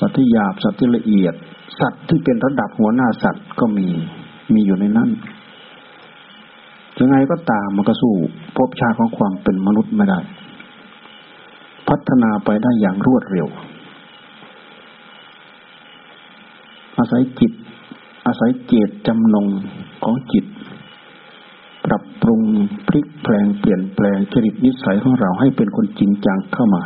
[0.00, 1.34] สัตว์ที่หยาบสัตว์ที่ละเอียด
[1.80, 3.88] สัตว์ที่เป็นระดับหัวหน้าสัตว์ก็มี
[4.54, 5.08] มีอยู่ในนั้น
[6.98, 8.14] ยังไงก็ตามมันก็สู้
[8.56, 10.20] พบชาของความเป็นมนุษย์ไม่ได้
[11.88, 13.48] พัฒนาไปได้อย่างรวดเร็ว
[16.98, 17.52] อาศัยจิต
[18.26, 19.46] อาศัยเจตจำนง
[20.04, 20.44] ของจิต
[21.84, 22.42] ปรับปรุง
[22.88, 26.84] พลิกแปลงเปลี่ยนแปลงจริตนิสัยของเราให้เป็นคนจริงจังเข้ามา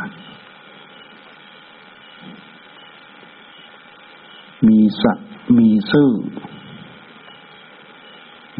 [4.67, 6.09] มีสัตว์มีซื่อ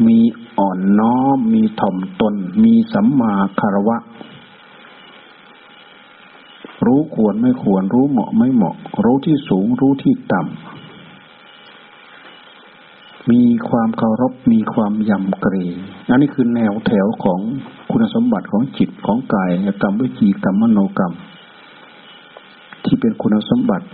[0.06, 0.18] มี
[0.58, 3.98] อ่อนน้อม มีถ่อมตน มีสัมมาคารวะ
[6.86, 10.83] รู้ควรไม่ควร รู้เหมาะไม่เหมาะ รู้ที่สูง รู้ที่ต่ำ
[13.32, 15.74] มีความเคารพมีความยำเกรง
[16.10, 17.40] อันนี้คือแนวแถวของ
[17.90, 19.50] คุณสมบัติของจิตของกาย
[19.82, 21.14] กรรมวิจีกรรมมโนกรรม
[22.84, 23.86] ที่เป็นคุณสมบัติ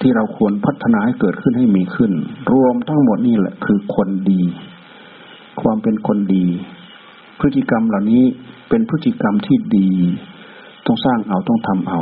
[0.00, 2.12] ที่เราควรพัฒนาให้เกิดขึ้นให้มีขึ้น
[2.52, 4.42] รวมทั้งหมดนี่แหละคือคนดี
[5.60, 6.46] ความเป็นคนดี
[7.38, 8.24] พฤติกรรมเหล่านี้
[8.68, 9.90] เป็นพฤติกรรมที่ดี
[10.86, 12.00] ต้องสร้างเอาต้องทำเอา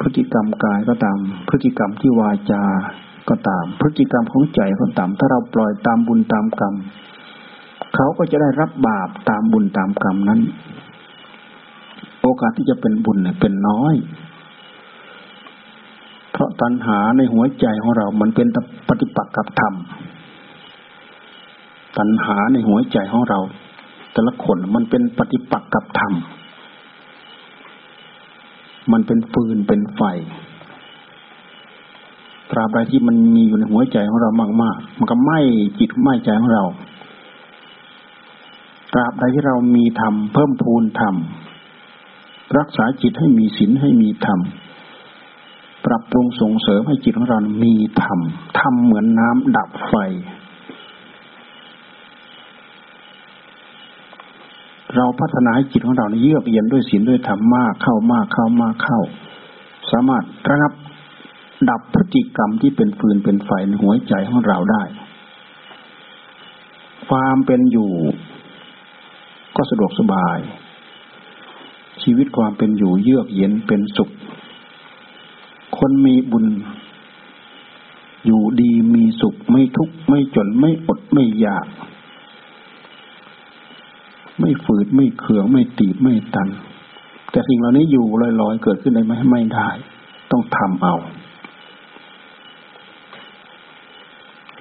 [0.00, 2.64] พฤติกรรมกายก็ตาม พฤติกรรมที่วาจา
[3.30, 6.74] ก็ตาม พฤติกรรมของใจก็ตาม ถ้าเราปล่อยตามบุญตามกรรม
[7.94, 10.40] เขาก็จะได้รับบาปตามบุญตามกรรมนั้น
[12.22, 13.94] โอกาสที่จะเป็นบุญเนี่ยเป็นน้อย
[16.32, 18.46] เพราะตัณหาในหัวใจของเรา มันเป็น
[18.88, 19.74] ปฏิปักษ์กับธรรม
[21.98, 23.40] ตัณหาในหัวใจของเรา
[24.12, 26.12] แต่ละคนมันเป็นปฏิปักษ์กับธรรม
[28.92, 30.02] มันเป็นฟืนเป็นไฟ
[32.50, 34.30] ตราบใดที่มันมีอยู่ในหัวใจของเรา
[34.62, 35.40] มากๆ มันก็ไหม้
[35.78, 36.64] จิตไหม้ใจของเรา
[38.92, 41.14] ตราบใดที่เรามีธรรมเพิ่มพูนธรรม
[42.58, 44.40] รักษาจิตให้มีศีลให้มีธรรม
[45.86, 48.20] ปรับปรุงส่งเสริมให้จิตของเรา มีธรรม
[48.60, 49.94] ธรรมเหมือนน้ำดับไฟ
[54.96, 59.00] เราพัฒนาให้จิตของเราเยือกเย็นด้วยศีลด้วยธรรมมากเข้ามากเข้ามากเข้า
[59.90, 60.72] สามารถระงับ
[61.68, 64.82] ดับพฤติกรรมที่เป็นฟืนเป็นไฟในหัวใจของเราได้
[67.08, 67.90] ความเป็นอยู่
[69.56, 70.38] ก็สะดวกสบาย
[72.02, 74.10] ชีวิตความเป็นอยู่เยือกเย็นเป็นสุข
[75.78, 76.46] คนมีบุญ
[78.26, 81.66] อยู่ดีมีสุขไม่ทุกข์ไม่จนไม่อดไม่อยาก
[84.40, 86.48] ไม่ฝืดไม่เขืองไม่ตีบไม่ตัน
[87.30, 88.06] แต่สิ่งเหล่านี้อยู่
[88.40, 89.68] ลอยๆ เกิดขึ้นได้ไหมไม่ได้
[90.30, 90.96] ต้องทำเอา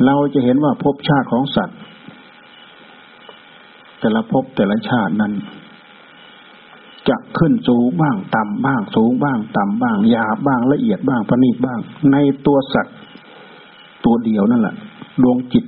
[0.05, 1.77] เราจะเห็นว่าภพชาติของสัตว์
[3.99, 5.33] แต่ละภพแต่ละชาตินั้น
[7.09, 11.79] จะขึ้นสูงบ้างต่ำบ้าง สูงบ้าง ต่ำบ้างหยาบบ้างละเอียดบ้างประณีตบ้าง
[12.11, 12.95] ในตัวสัตว์
[14.05, 14.75] ตัวเดียวนั่นแหละ
[15.23, 15.65] ดวงจิต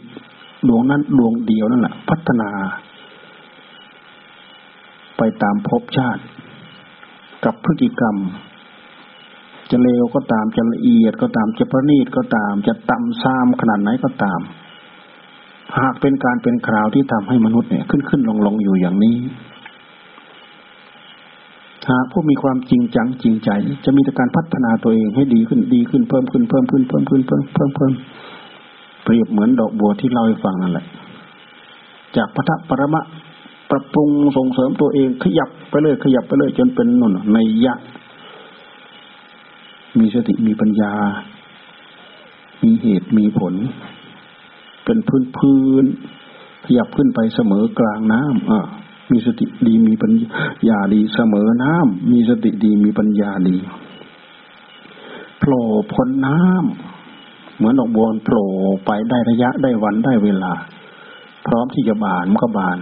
[0.68, 2.50] ดวงนั้นดวงเดียวนั่นแหละพัฒนา
[5.18, 6.22] ไปตามภพชาติ
[7.46, 8.16] กับพฤติกรรม
[9.72, 14.40] จะเลวก็ตามจะละเอียดก็ตามจะประณีตก็ตาม จะต่ำซ้ำขนาดไหนก็ตาม
[15.78, 19.18] หากเป็นการเป็นคราวที่ทำให้มนุษย์เนี่ยขึ้นขึ้นลงลงอยู่อย่างนี้
[21.90, 23.50] หากผู้มีความจริงจังจริงใจ
[23.86, 27.92] จะมีแต่การพัฒนาตัวเองให้ดีขึ้นดีขึ้นเพิ่มขึ้นเพิ่มขึ้นเพิ่มขึ้นเพิ่มเพิ่มเพิ่ม
[29.04, 30.86] เปรียบเหมือนดอกบัวที่เล่าให้ฟังนั่นแหละ
[32.18, 33.02] จากพระปรมะ
[33.70, 37.74] ปรับปรุงส่งเสริมตัวเองขยับไปเลยขยับไปเลยจนเป็นนุ่นในยะ
[40.00, 40.94] มีสติมีปัญญา
[42.64, 43.54] มีเหตุมีผล
[44.86, 45.86] เป็นพื้นพื้น
[46.66, 48.60] ขยับขึ้นไปเสมอกลางน้ำอ่า
[49.12, 50.12] มีสติดีมีปัญ
[50.70, 53.58] ญาดีเสมอน้ำมีสติดีมีปัญญาดี
[55.40, 58.48] โผล่พ้นน้ำเหมือนดอกบัวโผล่
[58.86, 60.54] ไปได้ระยะได้วันได้เวลา
[61.46, 62.78] พร้อมที่จะบานมันก็บาน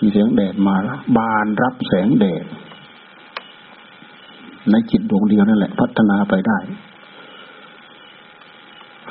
[0.00, 0.76] มีแสงแดดมา
[1.18, 2.44] บานรับแสงแดด
[4.70, 6.58] ในจิตดวงเดียวนั่นแหละ พัฒนาไปได้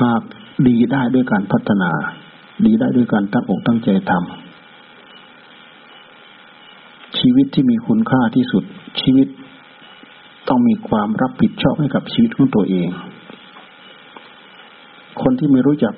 [0.01, 0.21] หาก
[0.67, 1.91] ดีได้ด้วยการพัฒนา
[2.65, 4.23] ดีได้ด้วยการตั้งอกตั้งใจทำ
[7.19, 8.63] ชีวิตที่มีคุณค่าที่สุด
[9.01, 9.27] ชีวิต
[10.47, 12.89] ต้องมีความรับผิดชอบให้กับชีวิตของตัวเอง
[15.21, 15.93] คนที่ไม่รู้จัก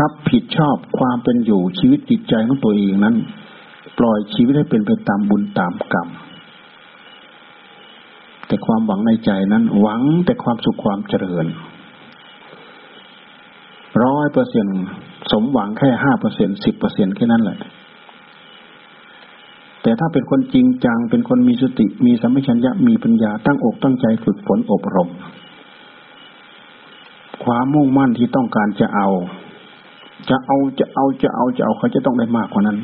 [0.00, 3.14] รับผิดชอบความเป็นอยู่ชีวิตจิตใจของตัวเองนั้น
[3.98, 6.08] ปล่อยชีวิตให้เป็นไปตามบุญตามกรรม
[8.50, 11.46] แต่ความหวังในใจนั้น หวังแต่ความสุขความเจริญ
[14.04, 14.66] ร้อยเปอร์เซ็น
[15.32, 17.58] สมหวังแค่ห้าเปอร์เซ็นสิบเปอร์เซ็นแค่นั้นแหละ
[19.82, 25.10] แต่ถ้าเป็นคนจริงจัง เป็นคนมีสติ มีสัมผัสัญญะมีปัญญาตั้งอกตั้งใจฝึกฝนอบรม
[27.44, 29.08] ความมุ่งมั่นที่ต้องการจะเอา
[30.30, 32.78] จะเอาจะเอาจะเอาจะเอาเขาจะต้องได้มากกว่านั้น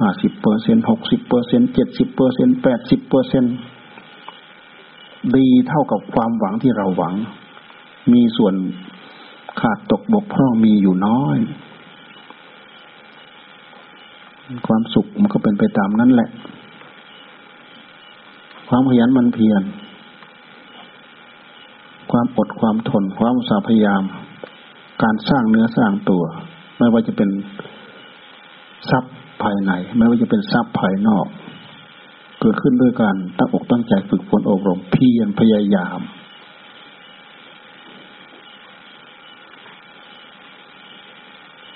[0.00, 3.44] ห้าสิบเปอร์เซ็นหกสิบเปอร์เซ็นเจ็ดสิบเปอร์เซ็นแปดสิบเปอร์เซ็น
[5.36, 7.14] ดีเท่ากับความหวังที่เราหวัง
[8.12, 8.54] มีส่วน
[9.60, 11.38] ขาดตกบกพร่องมีอยู่น้อย
[14.66, 16.30] ความสุขมันก็เป็นไปตามนั้นแหละ
[18.68, 19.62] ความขยันมันเพียร
[22.10, 24.02] ความอดความทนความสาพยายาม
[25.02, 26.22] การสร้างเนื้อสร้างตัว
[26.78, 27.30] ไม่ว่าจะเป็น
[28.90, 31.26] ทรัพย์ภายใน ไม่ว่าจะเป็นทรัพย์ภายนอก
[32.40, 36.00] เกิดขึ้นด้วยการตั้งอกตั้งใจฝึกฝนอบรมเพียรพยายาม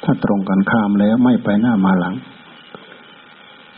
[0.05, 2.15] ถ้าตรงกันข้ามแล้วไม่ไปหน้ามาหลัง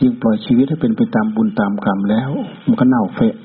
[0.01, 2.31] ยิ่งปล่อยชีวิตให้เป็นไปตามบุญตามกรรมแล้ว
[2.65, 3.35] มันก็เน่าเฟะ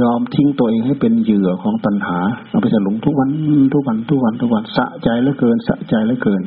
[0.00, 3.28] ยอมทิ้งตัวเองให้เป็นเหยื่อของตัณหา เอาไปสลุงทุกวัน
[3.74, 6.42] ทุกวันทุกวันทุกวันสะใจเหลือเกินสะใจเหลือเกิน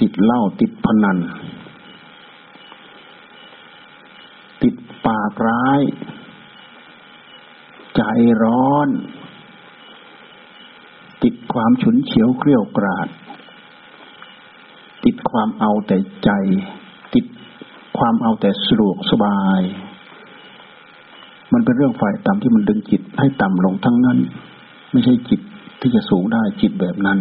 [0.00, 1.18] ติดเหล้าติดพนัน
[4.62, 4.74] ติด
[5.06, 5.80] ปากร้าย
[7.96, 8.02] ใจ
[8.42, 8.88] ร้อน
[11.22, 13.08] ติดความฉุนเฉียวเกลียวกราด
[15.04, 16.30] ติดความเอาแต่ใจ
[17.14, 17.24] ติด
[17.98, 19.62] ความเอาแต่สะดวกสบาย
[21.52, 24.18] มันเป็นเรื่องฝ่ายต่ำที่มันดึงจิตให้ต่ำลงทั้งนั้น
[24.92, 25.40] ไม่ใช่จิต
[25.80, 27.18] ที่จะสูงได้จิตแบบนั้น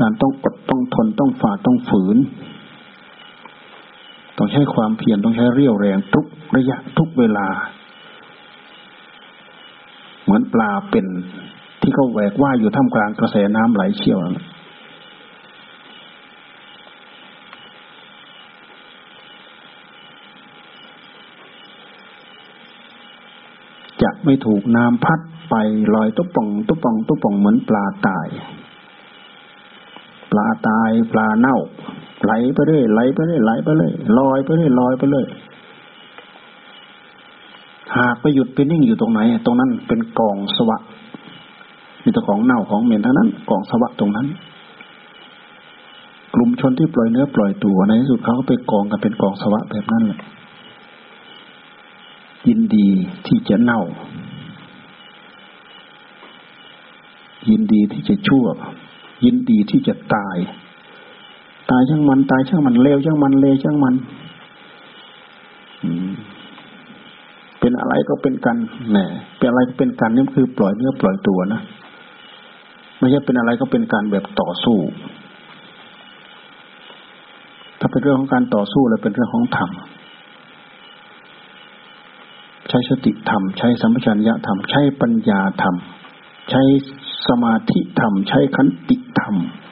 [0.00, 2.16] การต้องอดต้องทนต้องฝ่าต้องฝืน
[4.38, 7.48] ต้องใช้ความเพียรต้องใช้เรี่ยวแรงทุกระยะทุกเวลา
[10.24, 11.06] เหมือนปลาเป็น
[11.80, 14.18] ที่เขาแหวกว่ายอยู่ท่ามกลางกระแสน้ำไหลเชี่ยว
[24.02, 25.54] จะไม่ถูกน้ำพัดไป
[25.94, 28.28] ลอยตุ๊ป่องตุ๊ป่องตุ๊ป่องเหมือนปลาตาย
[30.30, 31.58] ปลาตายปลาเน่า
[32.24, 35.26] ไหลไปเรื่อยไหลไปเรื่อยไหลไปเรื่อยลอยไปเรื่อยลอยไปเรื่อย
[37.96, 40.78] หากไปหยุดไปนิ่งอยู่ตรงไหน ตรงนั้นเป็นกองสวะ
[42.02, 44.26] มีแต่ของเน่าของเหม็นทั้งนั้นกองสวะตรงนั้น
[46.34, 50.20] กลุ่มชนที่ปล่อยเนื้อปล่อยตัวในที่สุดเขาก็ไปกองกันเป็นกองสวะแบบนั้นแหละ
[52.48, 52.88] ยินดี
[53.26, 53.82] ที่จะเน่า
[57.50, 58.46] ยินดีที่จะชั่ว
[59.24, 63.94] ยินดีที่จะตายายช่างมัน ตายช่างมันเลวช่างมันเลวช่างมัน
[67.60, 68.56] เป็นอะไรก็เป็นกัน
[68.90, 68.96] แหม
[69.38, 71.60] เป็นอะไรก็เป็นกันนี่คือปล่อยเนื้อปล่อยตัวนะ
[72.98, 74.78] ไม่ใช่เป็นอะไรก็เป็นการแบบต่อสู้
[77.80, 79.70] ถ้าเป็นเรื่องของการต่อสู้แล้วเป็นเรื่องของธรรม
[82.68, 85.74] ใช้สติธรรม ใช้สัมปชัญญะธรรม ใช้ปัญญาธรรม
[86.50, 86.62] ใช้
[87.28, 89.34] สมาธิธรรม ใช้ขันติธรรม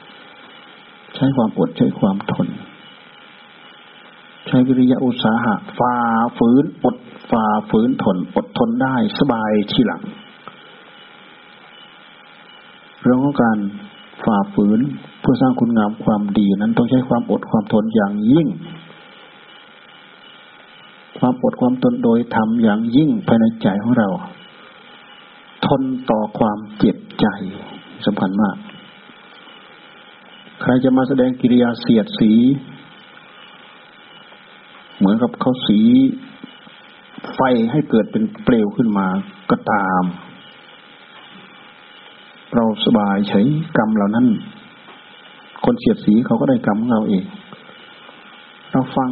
[1.21, 2.47] ช้ความอดใช้ความทน
[4.47, 5.95] ใช้วิริยะอุตสาหะฝ่า
[6.37, 6.95] ฝืนอด
[7.31, 10.01] ฝ่าฝืนทนอดทนได้สบายทีหลัง
[13.03, 13.57] เรื่องของการ
[14.25, 14.79] ฝ่าฝืน
[15.21, 18.47] เพื่อสร้างคุณงามความดีนั้นต้องใช้ความอดความทนอย่างยิ่ง
[21.19, 24.09] ความอดความทนโดยทำอย่างยิ่งภายในใจของเรา
[25.67, 27.27] ทนต่อความเจ็บใจ
[28.05, 28.55] สำคัญมาก
[30.61, 32.31] ใครจะมาแสดงกิริยาเสียดสี
[34.97, 35.79] เหมือนกับเขาสี
[37.33, 37.39] ไฟ
[37.71, 39.07] ให้เกิดเป็นเปลวขึ้นมา
[39.51, 40.03] ก็ตาม
[42.55, 43.41] เราสบายใช้
[43.77, 44.27] กรรมเหล่านั้น
[45.65, 47.23] คนเสียดสีเขาก็ได้กรรมของเราเอง
[48.71, 49.09] เราฟัง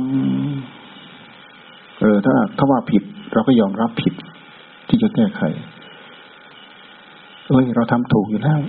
[2.00, 4.14] เออ ถ้าถ้าว่าผิด เราก็ยอมรับผิด
[4.88, 5.42] ที่จะแก้ไข
[7.50, 8.60] เอ้ย เราทำถูกอยู่แล้ว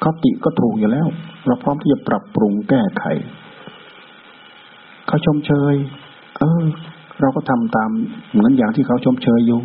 [0.00, 1.08] เขาติก็ถูกอยู่แล้ว
[1.46, 3.04] เราพร้อมที่จะปรับปรุงแก้ไข
[5.06, 5.74] เขาชมเชย
[6.38, 6.64] เออ
[7.20, 7.90] เราก็ทำตาม
[8.32, 9.60] เหมือนอย่างที่เขาชมเชยอยู่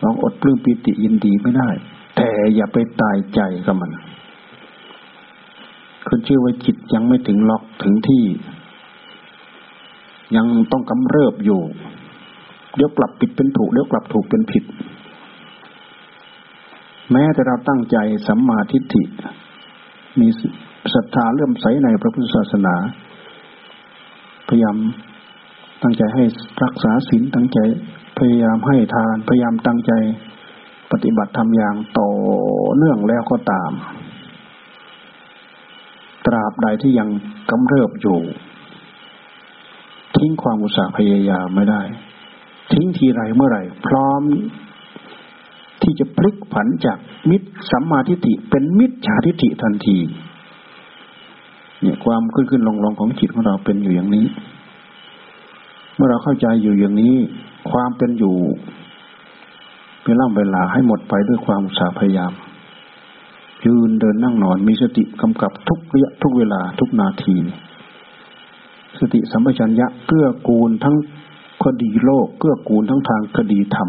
[0.00, 1.68] เราอดปลื้มปิติยินดีไม่ได้
[2.16, 3.90] แต่อย่าไปตายใจกับมัน
[6.08, 8.24] คนชื่อว่าจิตยังไม่ถึงล็อกถึงที่
[10.36, 11.60] ยังต้องกำเริบอยู่
[12.76, 14.64] เดี๋ยวกลับผิดเป็นถูกเดี๋ยวกลับถูกเป็นผิด
[17.12, 19.02] แม้แต่เราตั้งใจสัมมาทิฏฐิ
[20.20, 20.28] มี
[20.94, 22.74] ศรัทธาเลื่อมใสในพระพุทธศาสนา
[24.48, 24.76] พยายาม
[25.82, 26.24] ตั้งใจให้
[26.64, 27.58] รักษาศีลตั้งใจ
[28.18, 29.92] พยายามให้ทาน พยายามตั้งใจ
[30.92, 32.10] ปฏิบัติธรรมอย่างต่อ
[32.76, 33.70] เนื่องแล้วก็ตาม
[36.26, 37.08] ตราบใดที่ยัง
[37.50, 38.18] กำเริบอยู่
[40.16, 41.82] ทิ้งความอุตสาห์พยายามไม่ได้
[42.72, 44.22] ทิ้งทีไรเมื่อไหร่ พร้อม
[45.88, 46.98] ที่จะพลิกผันจาก
[47.30, 49.98] มิตรสัมมาทิฏฐิเป็นมิจฉาทิฏฐิทันที
[51.80, 54.26] เนี่ยความขึ้นขึ้นลงลงของจิตของเราเป็นอยู่อย่างนี้
[55.94, 57.14] เมื่อเราเข้าใจอยู่อย่างนี้
[57.70, 58.36] ความเป็นอยู่
[60.04, 62.32] เวลาเวลาให้หมดไปด้วยความสาพยายาม
[63.64, 67.36] ยืนเดินนั่งนอนมีสติกำกับทุกระยะทุกเวลาทุกนาที
[68.98, 70.96] สติสัมปชัญญะเกื้อกูลทั้ง
[71.62, 73.88] คดีโลกเกื้อกูลทั้งทางคดีธรรม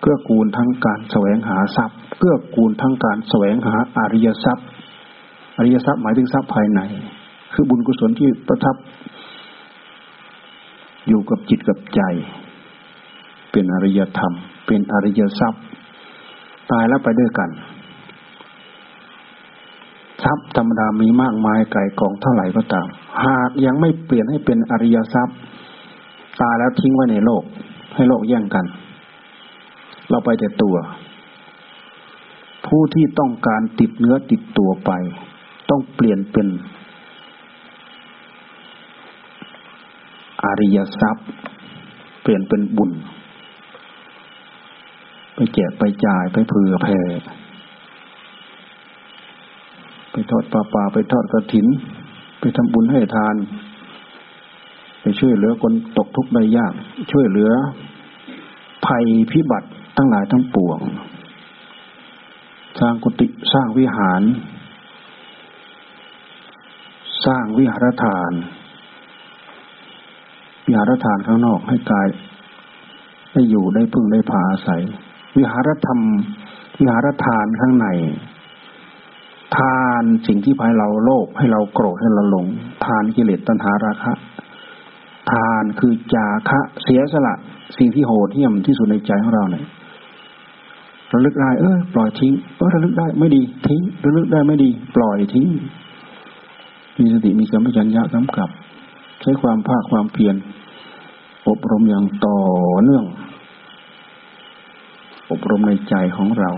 [0.00, 4.66] เกื้อกูลทั้งการแสวงหาทรัพย์ เกื้อกูลทั้งการแสวงหาอริยทรัพย์
[5.56, 6.80] อริยทรัพย์หมายถึงทรัพย์ภายใน
[7.52, 8.76] คือบุญกุศลที่ประทับ
[11.08, 12.00] อยู่กับจิตกับใจ
[13.52, 14.32] เป็นอริยธรรม
[14.66, 15.62] เป็นอริยทรัพย์
[16.70, 17.50] ตายแล้วไปด้วยกัน
[20.22, 22.86] ทรัพย์ธรรมดามีมากมายไก่กองเท่าไหร่ก็ตาม
[23.24, 25.36] หากยังไม่เปลี่ยนให้เป็นอริยทรัพย์
[26.40, 27.42] ตายแล้วทิ้งไว้ในโลก
[27.94, 28.64] ให้โลกแย่งกัน
[30.10, 30.76] เราไปแต่ตัว
[32.66, 34.90] ผู้ที่ต้องการติดเนื้อติดตัวไป
[35.70, 36.46] ต้องเปลี่ยนเป็น
[40.44, 41.28] อริยทรัพย์
[42.22, 42.90] เปลี่ยนเป็นบุญ
[45.34, 47.00] ไปแจกไปจ่ายไปเผื่อแผ่
[50.10, 51.66] ไปทอดปลาปลาไปทอดกระถิน
[52.40, 53.36] ไปทำบุญให้ทาน
[55.00, 56.72] ไปช่วยเหลือคนตกทุกข์ได้ยาก
[57.12, 57.50] ช่วยเหลือ
[58.86, 59.68] ภัยพิบัติ
[60.02, 60.80] ทั้งหลายทั้งปวง
[62.80, 64.22] สร้างกุฏิสร้างวิหาร
[67.26, 68.32] สร้างวิหารฐาน
[70.66, 72.08] วิหารฐานข้างนอกให้กาย
[73.32, 74.82] ได้อยู่ได้พึ่งได้ผาอาศัย
[75.36, 76.00] วิหารธรรม
[76.80, 77.86] วิหารฐานข้างใน
[79.56, 82.46] ทานสิ่งที่ภายเราโลภให้เราโกรธให้เราหลง
[82.84, 84.12] ทานกิเลสตัณหาราคะ
[85.32, 87.34] ทานคือจาคะเสียสละ
[87.78, 89.66] สิ่งที่โหดเหี้ยมที่สุดในใจของเราเนี่ย
[91.12, 95.46] ระลึกได้เออปล่อยทิ้งเออระลึกได้ไม่ดี ทิ้งระลึกได้ไม่ดี ปล่อยทิ้ง
[96.98, 98.50] มีสติมีสัมปชัญญะกำกับ
[99.22, 100.36] ใช้ความภาคความเพียร
[101.48, 102.38] อบรมอย่างต่อ
[102.84, 103.04] เนื่อง
[105.30, 106.50] อบรมในใจของเรา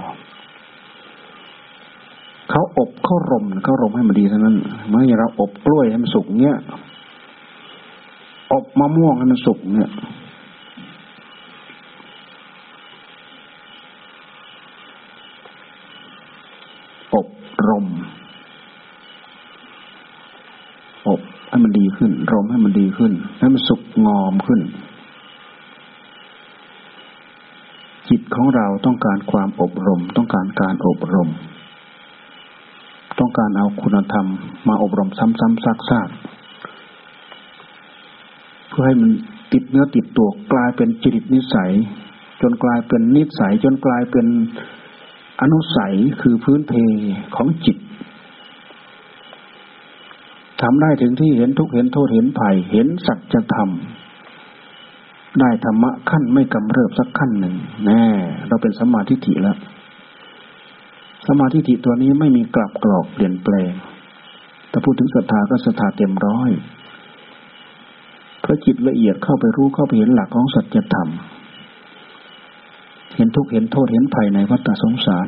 [2.50, 4.56] เขาอบเขารมเขารมให้มันดีเท่านั้น
[4.88, 6.56] เมื่อเราอบกล้วยให้มันสุกเนี้ย
[8.52, 9.90] อบมะม่วงให้มันสุกเนี่ย
[17.14, 17.28] อบ
[17.68, 17.86] รม
[21.08, 24.60] อบให้มันดีขึ้น รมให้มันดีขึ้น ให้มันสุกงอมขึ้น
[28.08, 31.28] จิตของเราต้องการความอบรม ต้องการการอบรม
[33.18, 34.26] ต้องการเอาคุณธรรม
[34.68, 36.18] มาอบรมซ้ำๆซากๆ
[38.68, 39.10] เพื่อให้มัน
[39.52, 41.72] ติดเนื้อติดตัวกลายเป็นจิตนิสัย
[42.42, 44.26] จนกลายเป็นนิสัย จนกลายเป็น
[45.42, 46.72] อนุสัยคือพื้นเพ
[47.36, 47.78] ของจิต
[50.62, 53.70] ทำได้ถึงที่เห็นทุกเห็นโทษเห็นภัยเห็นสัจธรรม
[55.40, 58.04] ได้ธรรมะขั้นไม่กำเริบสักขั้นหนึ่ง แน่
[58.48, 59.58] เราเป็นสมาธิฐิแล้ว
[61.28, 63.72] สมาธิฐิตัวนี้ไม่มีกลับกรอกเปลี่ยนแปลง
[64.68, 66.50] แต่พูดถึงศรัทธาก็ศรัทธาเต็มร้อย
[68.40, 71.08] เพราะจิตละเอียดเข้าไปรู้เข้าไปเห็นหลักของสัจธรรม
[73.16, 75.26] เห็นทุกข์เห็นโทษเห็นภัยในวัฏสงสาร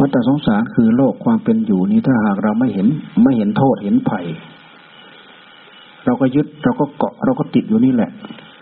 [0.00, 2.86] วัฏสงสารคือโลกความเป็นอยู่นี้ถ้าหากเราไม่เห็น
[3.22, 4.26] ไม่เห็นโทษเห็นภัย
[6.04, 8.10] เราก็ยึดเราก็เกาะเราก็ติดอยู่นี่แหละ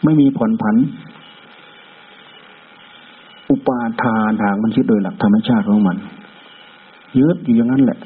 [0.05, 0.77] ไม่มีผ่อนผัน
[3.51, 5.97] อุปาทานทางมันยึดโดยหลักธรรมชาติของมัน
[7.19, 7.99] ยึดอยู่อย่างนั้นแหละ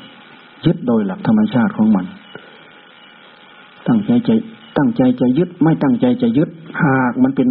[0.67, 2.05] ยึดโดยหลักธรรมชาติของมัน
[3.89, 4.31] ตั้งใจใจ
[4.77, 6.51] ตั้งใจจะยึดไม่ตั้งใจจะยึด
[6.83, 7.49] หากมันเป็น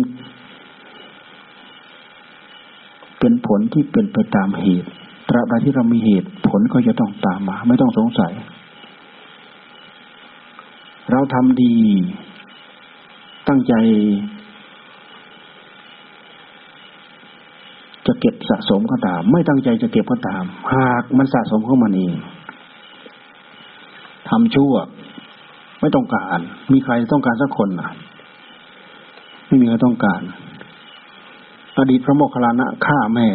[3.24, 4.90] เป็นผลที่เป็นไปตามเหตุ
[5.30, 8.34] ตราบใดที่เรามีเหตุ ผลก็จะต้องตามมา ไม่ต้องสงสัย
[11.12, 11.76] เราทำดี
[13.48, 13.74] ตั้งใจ
[18.08, 20.44] จะเก็บสะสมก็ตาม ไม่ตั้งใจจะเก็บก็ตาม
[20.74, 22.16] หากมันสะสมเข้ามันเอง
[24.30, 24.74] ทำชั่ว
[25.82, 26.40] ไม่ต้องการ
[26.72, 27.92] มีใครต้องการสักคนนะ
[29.48, 30.22] ไม่มีใครต้องการ
[31.78, 33.30] อดีตพระโมคคัลลานะฆ่าแม่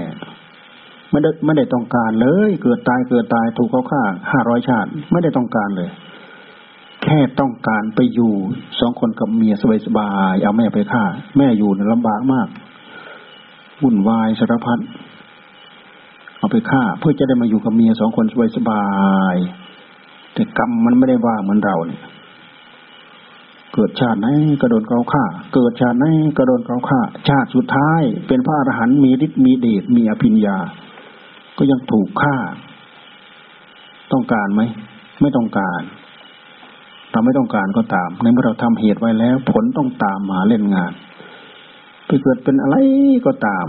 [1.10, 5.90] ไม่ได้ไม่ได้ต้องการเลย เกิดตายเกิดตายถูกเขาฆ่าห้าร้อยชาติ ไม่ได้ต้องการเลย
[7.02, 8.32] แค่ต้องการไปอยู่
[8.80, 11.04] สองคนกับเมียสบายสบายเอาแม่ไปฆ่า
[11.36, 12.48] แม่อยู่ลำบากมาก
[13.82, 14.78] วุ่นวายสารพัด
[16.38, 18.84] เอาไปฆ่า เพื่อจะได้มาอยู่กับเมียสองคนสบายสบา
[19.34, 19.36] ย
[20.32, 22.02] แต่กรรมมันไม่ได้ว่าเหมือนเราเนี่ย
[23.80, 24.28] เกิดชาติไหน
[24.60, 25.24] ก็โดนเขาฆ่า
[25.54, 26.04] เกิดชาติไหน
[26.36, 30.56] ก็โดนเขาฆ่า ชาติสุดท้ายเป็นพระอรหันต์มีฤทธิ์มีเดชมีอภิญญา
[31.58, 32.36] ก็ยังถูกฆ่า
[34.12, 34.62] ต้องการไหม
[35.20, 35.80] ไม่ต้องการ
[37.10, 40.92] เราไม่ต้องการก็ตาม ในเมื่อเราทำเหตุไว้แล้ว ผลต้องตามมาเล่นงาน
[42.06, 42.76] ไปเกิดเป็นอะไร
[43.26, 43.66] ก็ตาม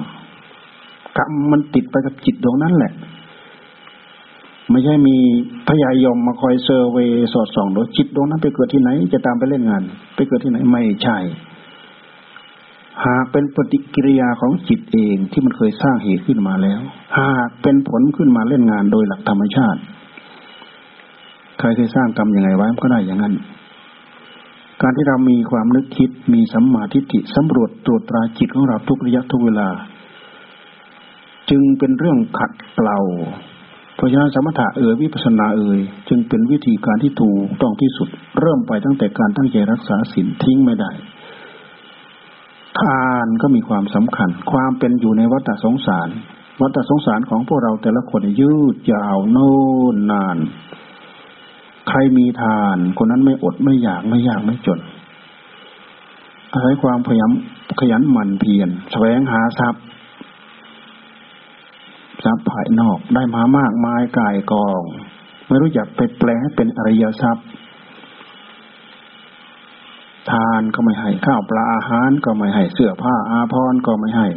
[1.17, 2.93] กรรมมันติดไปกับจิตดวงนั้นแหละ
[4.71, 5.17] ไม่ใช่มี
[5.67, 9.83] พยายมมาคอยเซอร์เวยสอดส่องดูจิตดวงนั้นไปเกิดที่ไหน จะตามไปเล่นงาน
[10.15, 11.17] ไปเกิดที่ไหนไม่ใช่
[13.05, 16.81] หากเป็นปฏิกิริยาของจิตเองที่มันเคยสร้างเหตุขึ้นมาแล้ว
[17.17, 19.79] หากเป็นผลขึ้นมาเล่นงานโดยหลักธรรมชาติ
[21.59, 23.33] ใครเคยสร้างกรรมยังไงไว้มันก็ได้อย่างนั้น
[24.81, 29.69] การที่เรามีความนึกคิดมีสัมมาทิฏฐิสำรวจตรวจตราจิตของเราทุกระยะทุกเวลา
[31.49, 32.99] จึงเป็นเรื่องขัดเกลา
[33.99, 35.79] เพราะฉะนั้นสมถะเอ่ยวิปัสนาเอ่ย
[36.09, 38.07] จึงเป็นวิธีการที่ถูกต้องที่สุด
[38.39, 40.91] เริ่มไปตั้งแต่การตั้งใจรักษาศีลทิ้งไม่ได้
[42.79, 46.09] ทานก็มีความสำคัญ ความเป็นอยู่ในวัฏสงสาร
[46.61, 49.53] วัฏสงสารของพวกเราแต่ละคนยืดยาวโน่
[49.93, 50.37] นนาน
[51.89, 54.79] ใครมีทานคนนั้นไม่อดไม่อยากไม่ยากไม่จน
[56.53, 57.31] อาศัยความพยายาม
[57.79, 59.83] ขยันหมั่นเพียรแสวงหาทรัพย์
[62.25, 64.81] ทรัพย์ภายนอกได้มามากมายกายกอง
[65.47, 67.47] ไม่รู้จักไปแปลให้เป็นอริยทรัพย์
[70.31, 74.27] ทานก็ไม่ให้ข้าวปลาอาหารก็ไม่ให้เสื้อผ้าอาภรณ์ก็ไม่ให้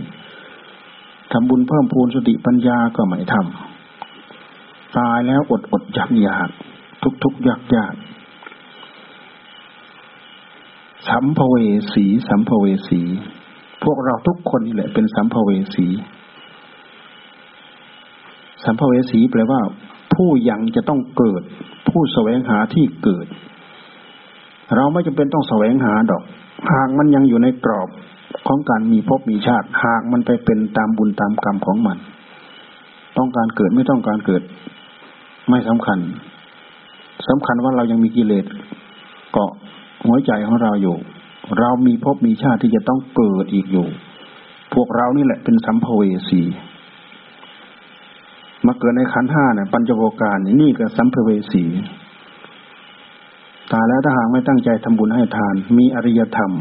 [1.33, 6.49] ทำบุญเพิ่มพูนสติปัญญาก็ไม่ทำตายแล้วอดอดอยากอยาก
[7.03, 7.95] ทุกทุกอยากอยาก
[11.09, 11.57] สัมภเว
[11.93, 13.01] สี สัมภเวสี
[13.85, 15.87] พวกเราทุกคนนี่แหละเป็นสัมภเวสี
[18.65, 19.61] สัมภเวสีแปลว่า
[20.15, 21.43] ผู้ยังจะต้องเกิด
[21.89, 23.27] ผู้แสวงหาที่เกิด
[24.77, 26.23] เราไม่จำเป็นต้องแสวงหาดอก
[26.73, 27.89] หากมันยังอยู่ในกรอบ
[28.47, 31.99] ของการมีภพมีชาติ หากมันไปเป็นตามบุญตามกรรมของมัน
[33.19, 34.43] ต้องการเกิดไม่ต้องการเกิด
[35.49, 35.99] ไม่สำคัญ
[37.29, 38.45] สำคัญว่าเรายังมีกิเลส
[39.33, 39.53] เกาะ
[40.07, 40.97] หัวใจของเราอยู่
[41.59, 43.87] เรามีภพมีชาติที่จะต้องเกิดอีกอยู่
[44.75, 46.43] พวกเรานี่แหละเป็นสัมภเวสี
[48.67, 51.65] มาเกิดในขันห้าเนี่ยปัญจโวการนี่ก็สัมภเวสี
[53.73, 56.53] ตายแล้วถ้าหากไม่ตั้งใจทำบุญให้ทาน มีอริยธรรม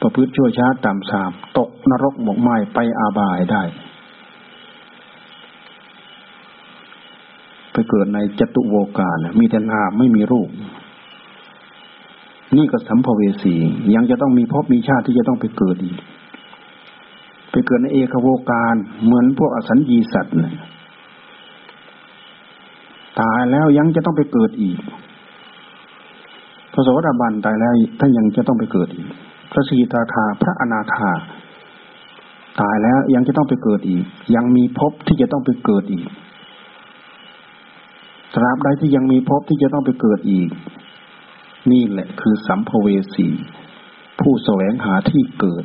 [0.00, 3.62] ประพฤติชั่วช้าต่ำสามตกนรกหมกไหม้ไปอาบายได้
[7.72, 10.50] ไปเกิดในจตุโวการมีแต่นามไม่มีรูป
[12.56, 13.54] นี่ก็สัมภเวสี
[13.94, 15.98] ยังจะต้องมีภพมีชาติที่จะต้องไปเกิดอีก
[17.50, 18.74] ไปเกิดในเอกโวการ
[19.04, 20.52] เหมือนพวกอสัญญีสัตว์เนี่ย
[23.20, 24.78] ตายแล้วยังจะต้องไปเกิดอีก
[26.72, 29.08] พระโสดาบันตายแล้วท่านยังจะต้องไปเกิดอีก
[29.50, 31.12] พระสีตาคาพระอนาคา
[32.60, 36.08] ตายแล้วยังจะต้องไปเกิดอีก ยังมีภพที่จะต้องไปเกิดอีก
[38.34, 40.48] ตราบใดที่ยังมีภพที่จะต้องไปเกิดอีก
[41.72, 43.28] นี่แหละคือสัมภเวสี
[44.20, 45.64] ผู้แสวงหาที่เกิด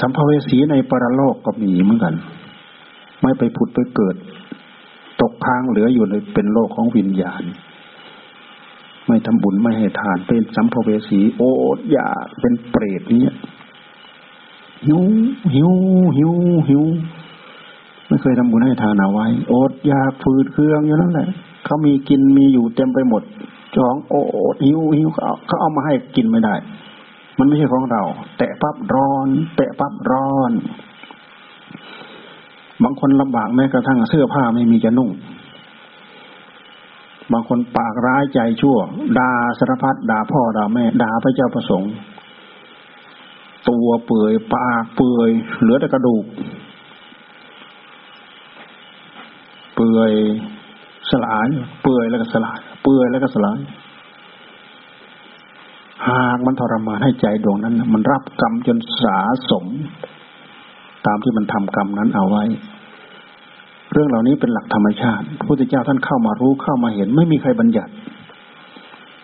[0.00, 2.14] สัมภเวสีในปรโลกก็มีเหมือนกัน
[3.22, 4.16] ไม่ไปผุดไปเกิด
[5.20, 7.42] ตกค้างเหลืออยู่ในเป็นโลกของวิญญาณ
[9.06, 11.42] ไม่ทำบุญไม่ให้ทานเป็นสัมภเวสี โอ
[11.76, 13.34] ดอยากเป็นเปรตเนี้ย
[14.86, 15.00] หิว
[15.54, 15.70] หิว
[16.16, 16.32] หิว
[16.68, 16.82] หิว
[18.08, 21.28] ไม่เคยทำบุญให้ทานเอาไว้ โอดอยากฝืดเครื่องอยู่นั่นแหละ
[21.64, 23.22] เขามีกินมีอยู่เต็มไปหมด
[23.76, 24.14] จองโอ
[24.54, 26.54] ดหิวหิวเขาเขาเอามาให้กินไม่ได้
[27.38, 28.02] มันไม่ใช่ของเรา
[28.38, 30.52] แตะปั๊บร้อน แตะปั๊บร้อน
[32.82, 35.10] บางคนลำบากแม้กระทั่งเสื้อผ้าไม่มีจะนุ่ง
[37.32, 38.76] บางคนปากร้ายใจชั่ว
[39.18, 41.92] ด่าสารพัดด่าพ่อด่าแม่ด่าพระเจ้าประสงค์
[43.68, 45.30] ตัวเปื่อยปากเปื่อย
[45.60, 46.24] เหลือแต่กระดูก
[49.76, 50.12] เปื่อย
[51.10, 51.46] สลาย
[51.82, 53.58] เปื่อยแล้วก็สลาย เปื่อยแล้วก็สลาย
[56.08, 59.18] หากมันทรมานให้ใจดวงนั้น มันรับกรรมจนสา
[59.50, 59.64] สม
[61.06, 62.44] ตามที่มันทำกรรมนั้นเอาไว้
[63.92, 67.92] เรื่องเหล่านี้เป็นหลักธรรมชาติพระพุทธเจ้าท่านเข้ามารู้เข้ามาเห็น ไม่มีใครบัญญัติ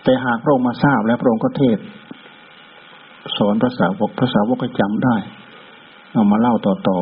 [0.04, 1.78] แต่หากพระองค์มาทราบแล้วพระองค์ก็เทศ
[3.36, 5.16] สอนภาษาวกภาษาวกก็จำได้
[6.12, 6.98] เอามาเล่าต่อ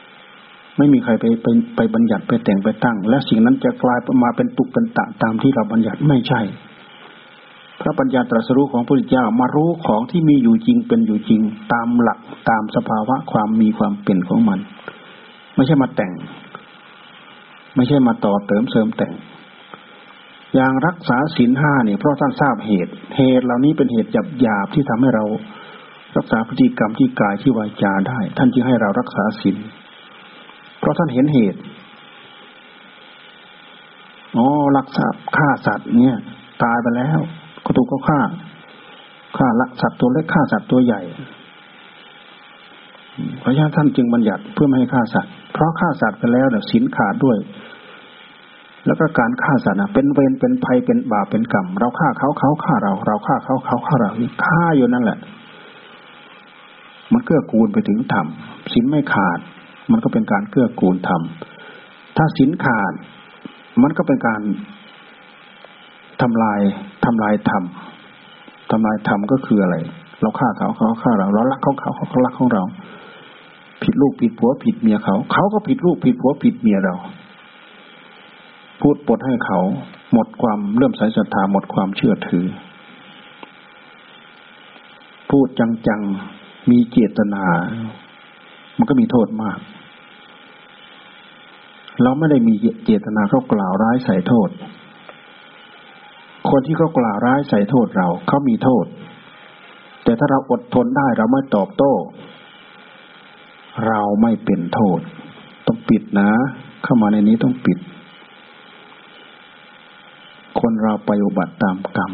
[0.00, 1.46] ๆไม่มีใครไปไป
[1.76, 6.40] ไปบัญญัติไปแต่งไปตั้ง และสิ่งนั้นจะกลายมาเป็นตุกเป็นตะตามที่เราบัญญัติไม่ใช่
[7.80, 11.40] พระปัญญาตรัสรู้ของพระพุทธเจ้ามารู้ของที่มีอยู่จริงเป็นอยู่จริง
[11.72, 12.18] ตามหลัก
[12.50, 14.58] ตามสภาวะความมีความเป็นของมัน
[15.54, 16.12] ไม่ใช่มาแต่ง
[17.76, 19.14] ไม่ใช่มาต่อเติมเสริมแต่ง
[20.54, 25.24] อย่างรักษาศีลห้าเนี่ยเพราะท่านทราบเหตุ เหตุเหล่านี้เป็นเหตุหยาบหยาบที่ทำให้เรา
[26.16, 29.56] รักษาพฤติกรรมที่กายที่วาจาได้ ท่านจึงให้เรารักษาศีล
[30.78, 31.60] เพราะท่านเห็นเหตุ
[34.36, 34.46] อ๋อ
[34.78, 35.06] รักษา
[35.36, 36.16] ฆ่าสัตว์เนี่ย
[36.62, 37.20] ตายไปแล้ว
[37.64, 38.20] ก็ถูกเขาฆ่า
[39.36, 41.00] ฆ่าละสัตว์ตัวเล็กฆ่าสัตว์ตัวใหญ่
[43.42, 47.38] พระยาท่านจึงบัญญัติเพื่อไม่ให้ฆ่าสัตว์ เพราะฆ่าสัตว์ไปแล้วเนี่ยสินขาดด้วย
[48.86, 55.18] แล้วก็การฆ่าสัตว์นะเป็นเวรเป็นภัยเป็นบาปเป็นกรรม เราฆ่าเขาเขาฆ่าเรา เราฆ่าเขาเขาฆ่าเรานี่ฆ่าอยู่นั่นแหละ
[57.12, 58.26] มันเกื้อกูลไปถึงธรรม
[58.72, 59.38] สินไม่ขาด
[59.90, 61.22] มันก็เป็นการเกื้อกูลธรรม
[62.16, 62.92] ถ้าสินขาด
[63.82, 64.40] มันก็เป็นการ
[66.22, 66.60] ทำลาย
[67.04, 67.64] ทำลายธรรม
[68.70, 69.76] ทำลายธรรมก็คืออะไร
[70.20, 72.64] เราฆ่าเขาเขาฆ่าเราเรารักเขาเขาเขารักของเรา
[73.82, 76.94] ผิดลูกผิดผัวผิดเมียเขา เขาก็ผิดลูกผิดผัวผิดเมียเรา
[78.80, 79.60] พูดปดให้เขา
[80.12, 82.46] หมดความเลื่อมใสศรัทธาหมดความเชื่อถือ
[85.30, 85.46] พูด
[85.88, 87.44] จังๆมีเจตนา
[88.78, 89.58] มันก็มีโทษมาก
[92.02, 92.54] เราไม่ได้มี
[92.84, 94.48] เจตนาเขากล่าวร้ายใส่โทษ
[96.50, 98.84] คนที่เขากล่าวร้ายใส่โทษเราเขามีโทษ
[100.04, 101.92] แต่ถ้าเราอดทนได้เราไม่ตอบโต้
[103.86, 105.00] เราไม่เป็นโทษ
[105.66, 106.30] ต้องปิดนะ
[106.82, 107.78] เข้ามาในนี้ต้องปิด
[110.60, 112.12] คนเราไปอุบัติตามกรรม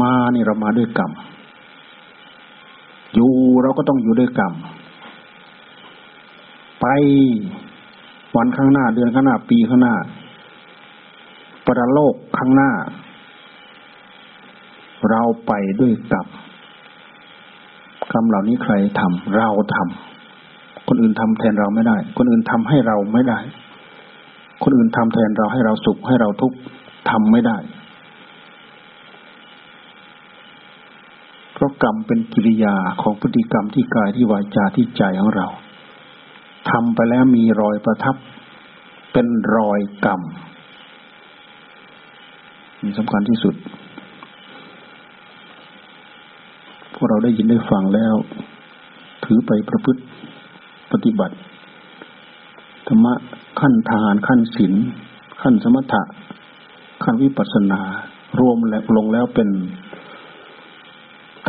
[0.00, 1.12] มานี่เรามาด้วยกรรม
[3.14, 4.52] อยู่เราก็ต้องอยู่ด้วยกรรม
[6.80, 6.86] ไป
[8.36, 9.94] วันข้างหน้าเดือนข้างหน้าปีข้างหน้า
[11.66, 12.72] ปรโลกข้างหน้า
[15.10, 16.26] เราไปด้วยกับ
[18.12, 23.38] กรรมเหล่านี้ใครทำเราทำคนอื่นทำแทนเราไม่ได้ คนอื่นทำให้เราไม่ได้
[24.62, 26.56] คนอื่นทำแทนเราให้เราสุขให้เราทุกข์
[27.10, 27.58] ทำไม่ได้
[31.52, 35.48] เพราะกรรมเป็นกิริยาของพฤติกรรมที่กายที่วาจาที่ใจของเรา
[36.70, 38.16] ทำไปแล้วมีรอยประทับ
[39.12, 40.20] เป็นรอยกรรม
[42.98, 43.54] สำคัญที่สุด
[46.92, 48.14] พวกเราได้ยินได้ฟังแล้ว
[49.24, 50.00] ถือไปประพฤติ
[50.92, 51.36] ปฏิบัติ
[52.86, 53.14] ธรรมะ
[53.60, 54.72] ขั้นทานขั้นศีล
[55.42, 56.02] ขั้นสมถะ
[57.04, 57.80] ขั้นวิปัสสนา
[58.40, 59.48] รวมแล้วลงแล้วเป็น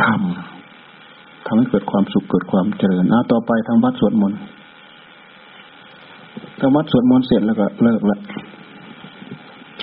[0.02, 0.20] ธรรม
[1.46, 4.38] ทำให้เกิดความสุขเกิดความเจริญอะต่อไปทำวัดสวดมนต์
[6.60, 8.18] ทำวัดสวดมนต์เสร็จแล้วก็เลิกละ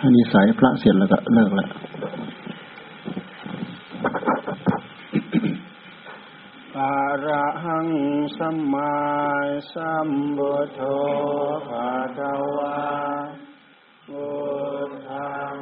[0.03, 1.69] ถ้านิสัยพระเสร็จแล้วก็เลิกแล้ว
[6.77, 6.95] อะ
[7.25, 7.89] ระหัง
[8.37, 8.95] สัมมา
[9.73, 10.79] สัมบุทโธ
[11.67, 12.79] ภะคะวะ
[14.07, 14.27] พุ
[14.89, 15.57] ทธัง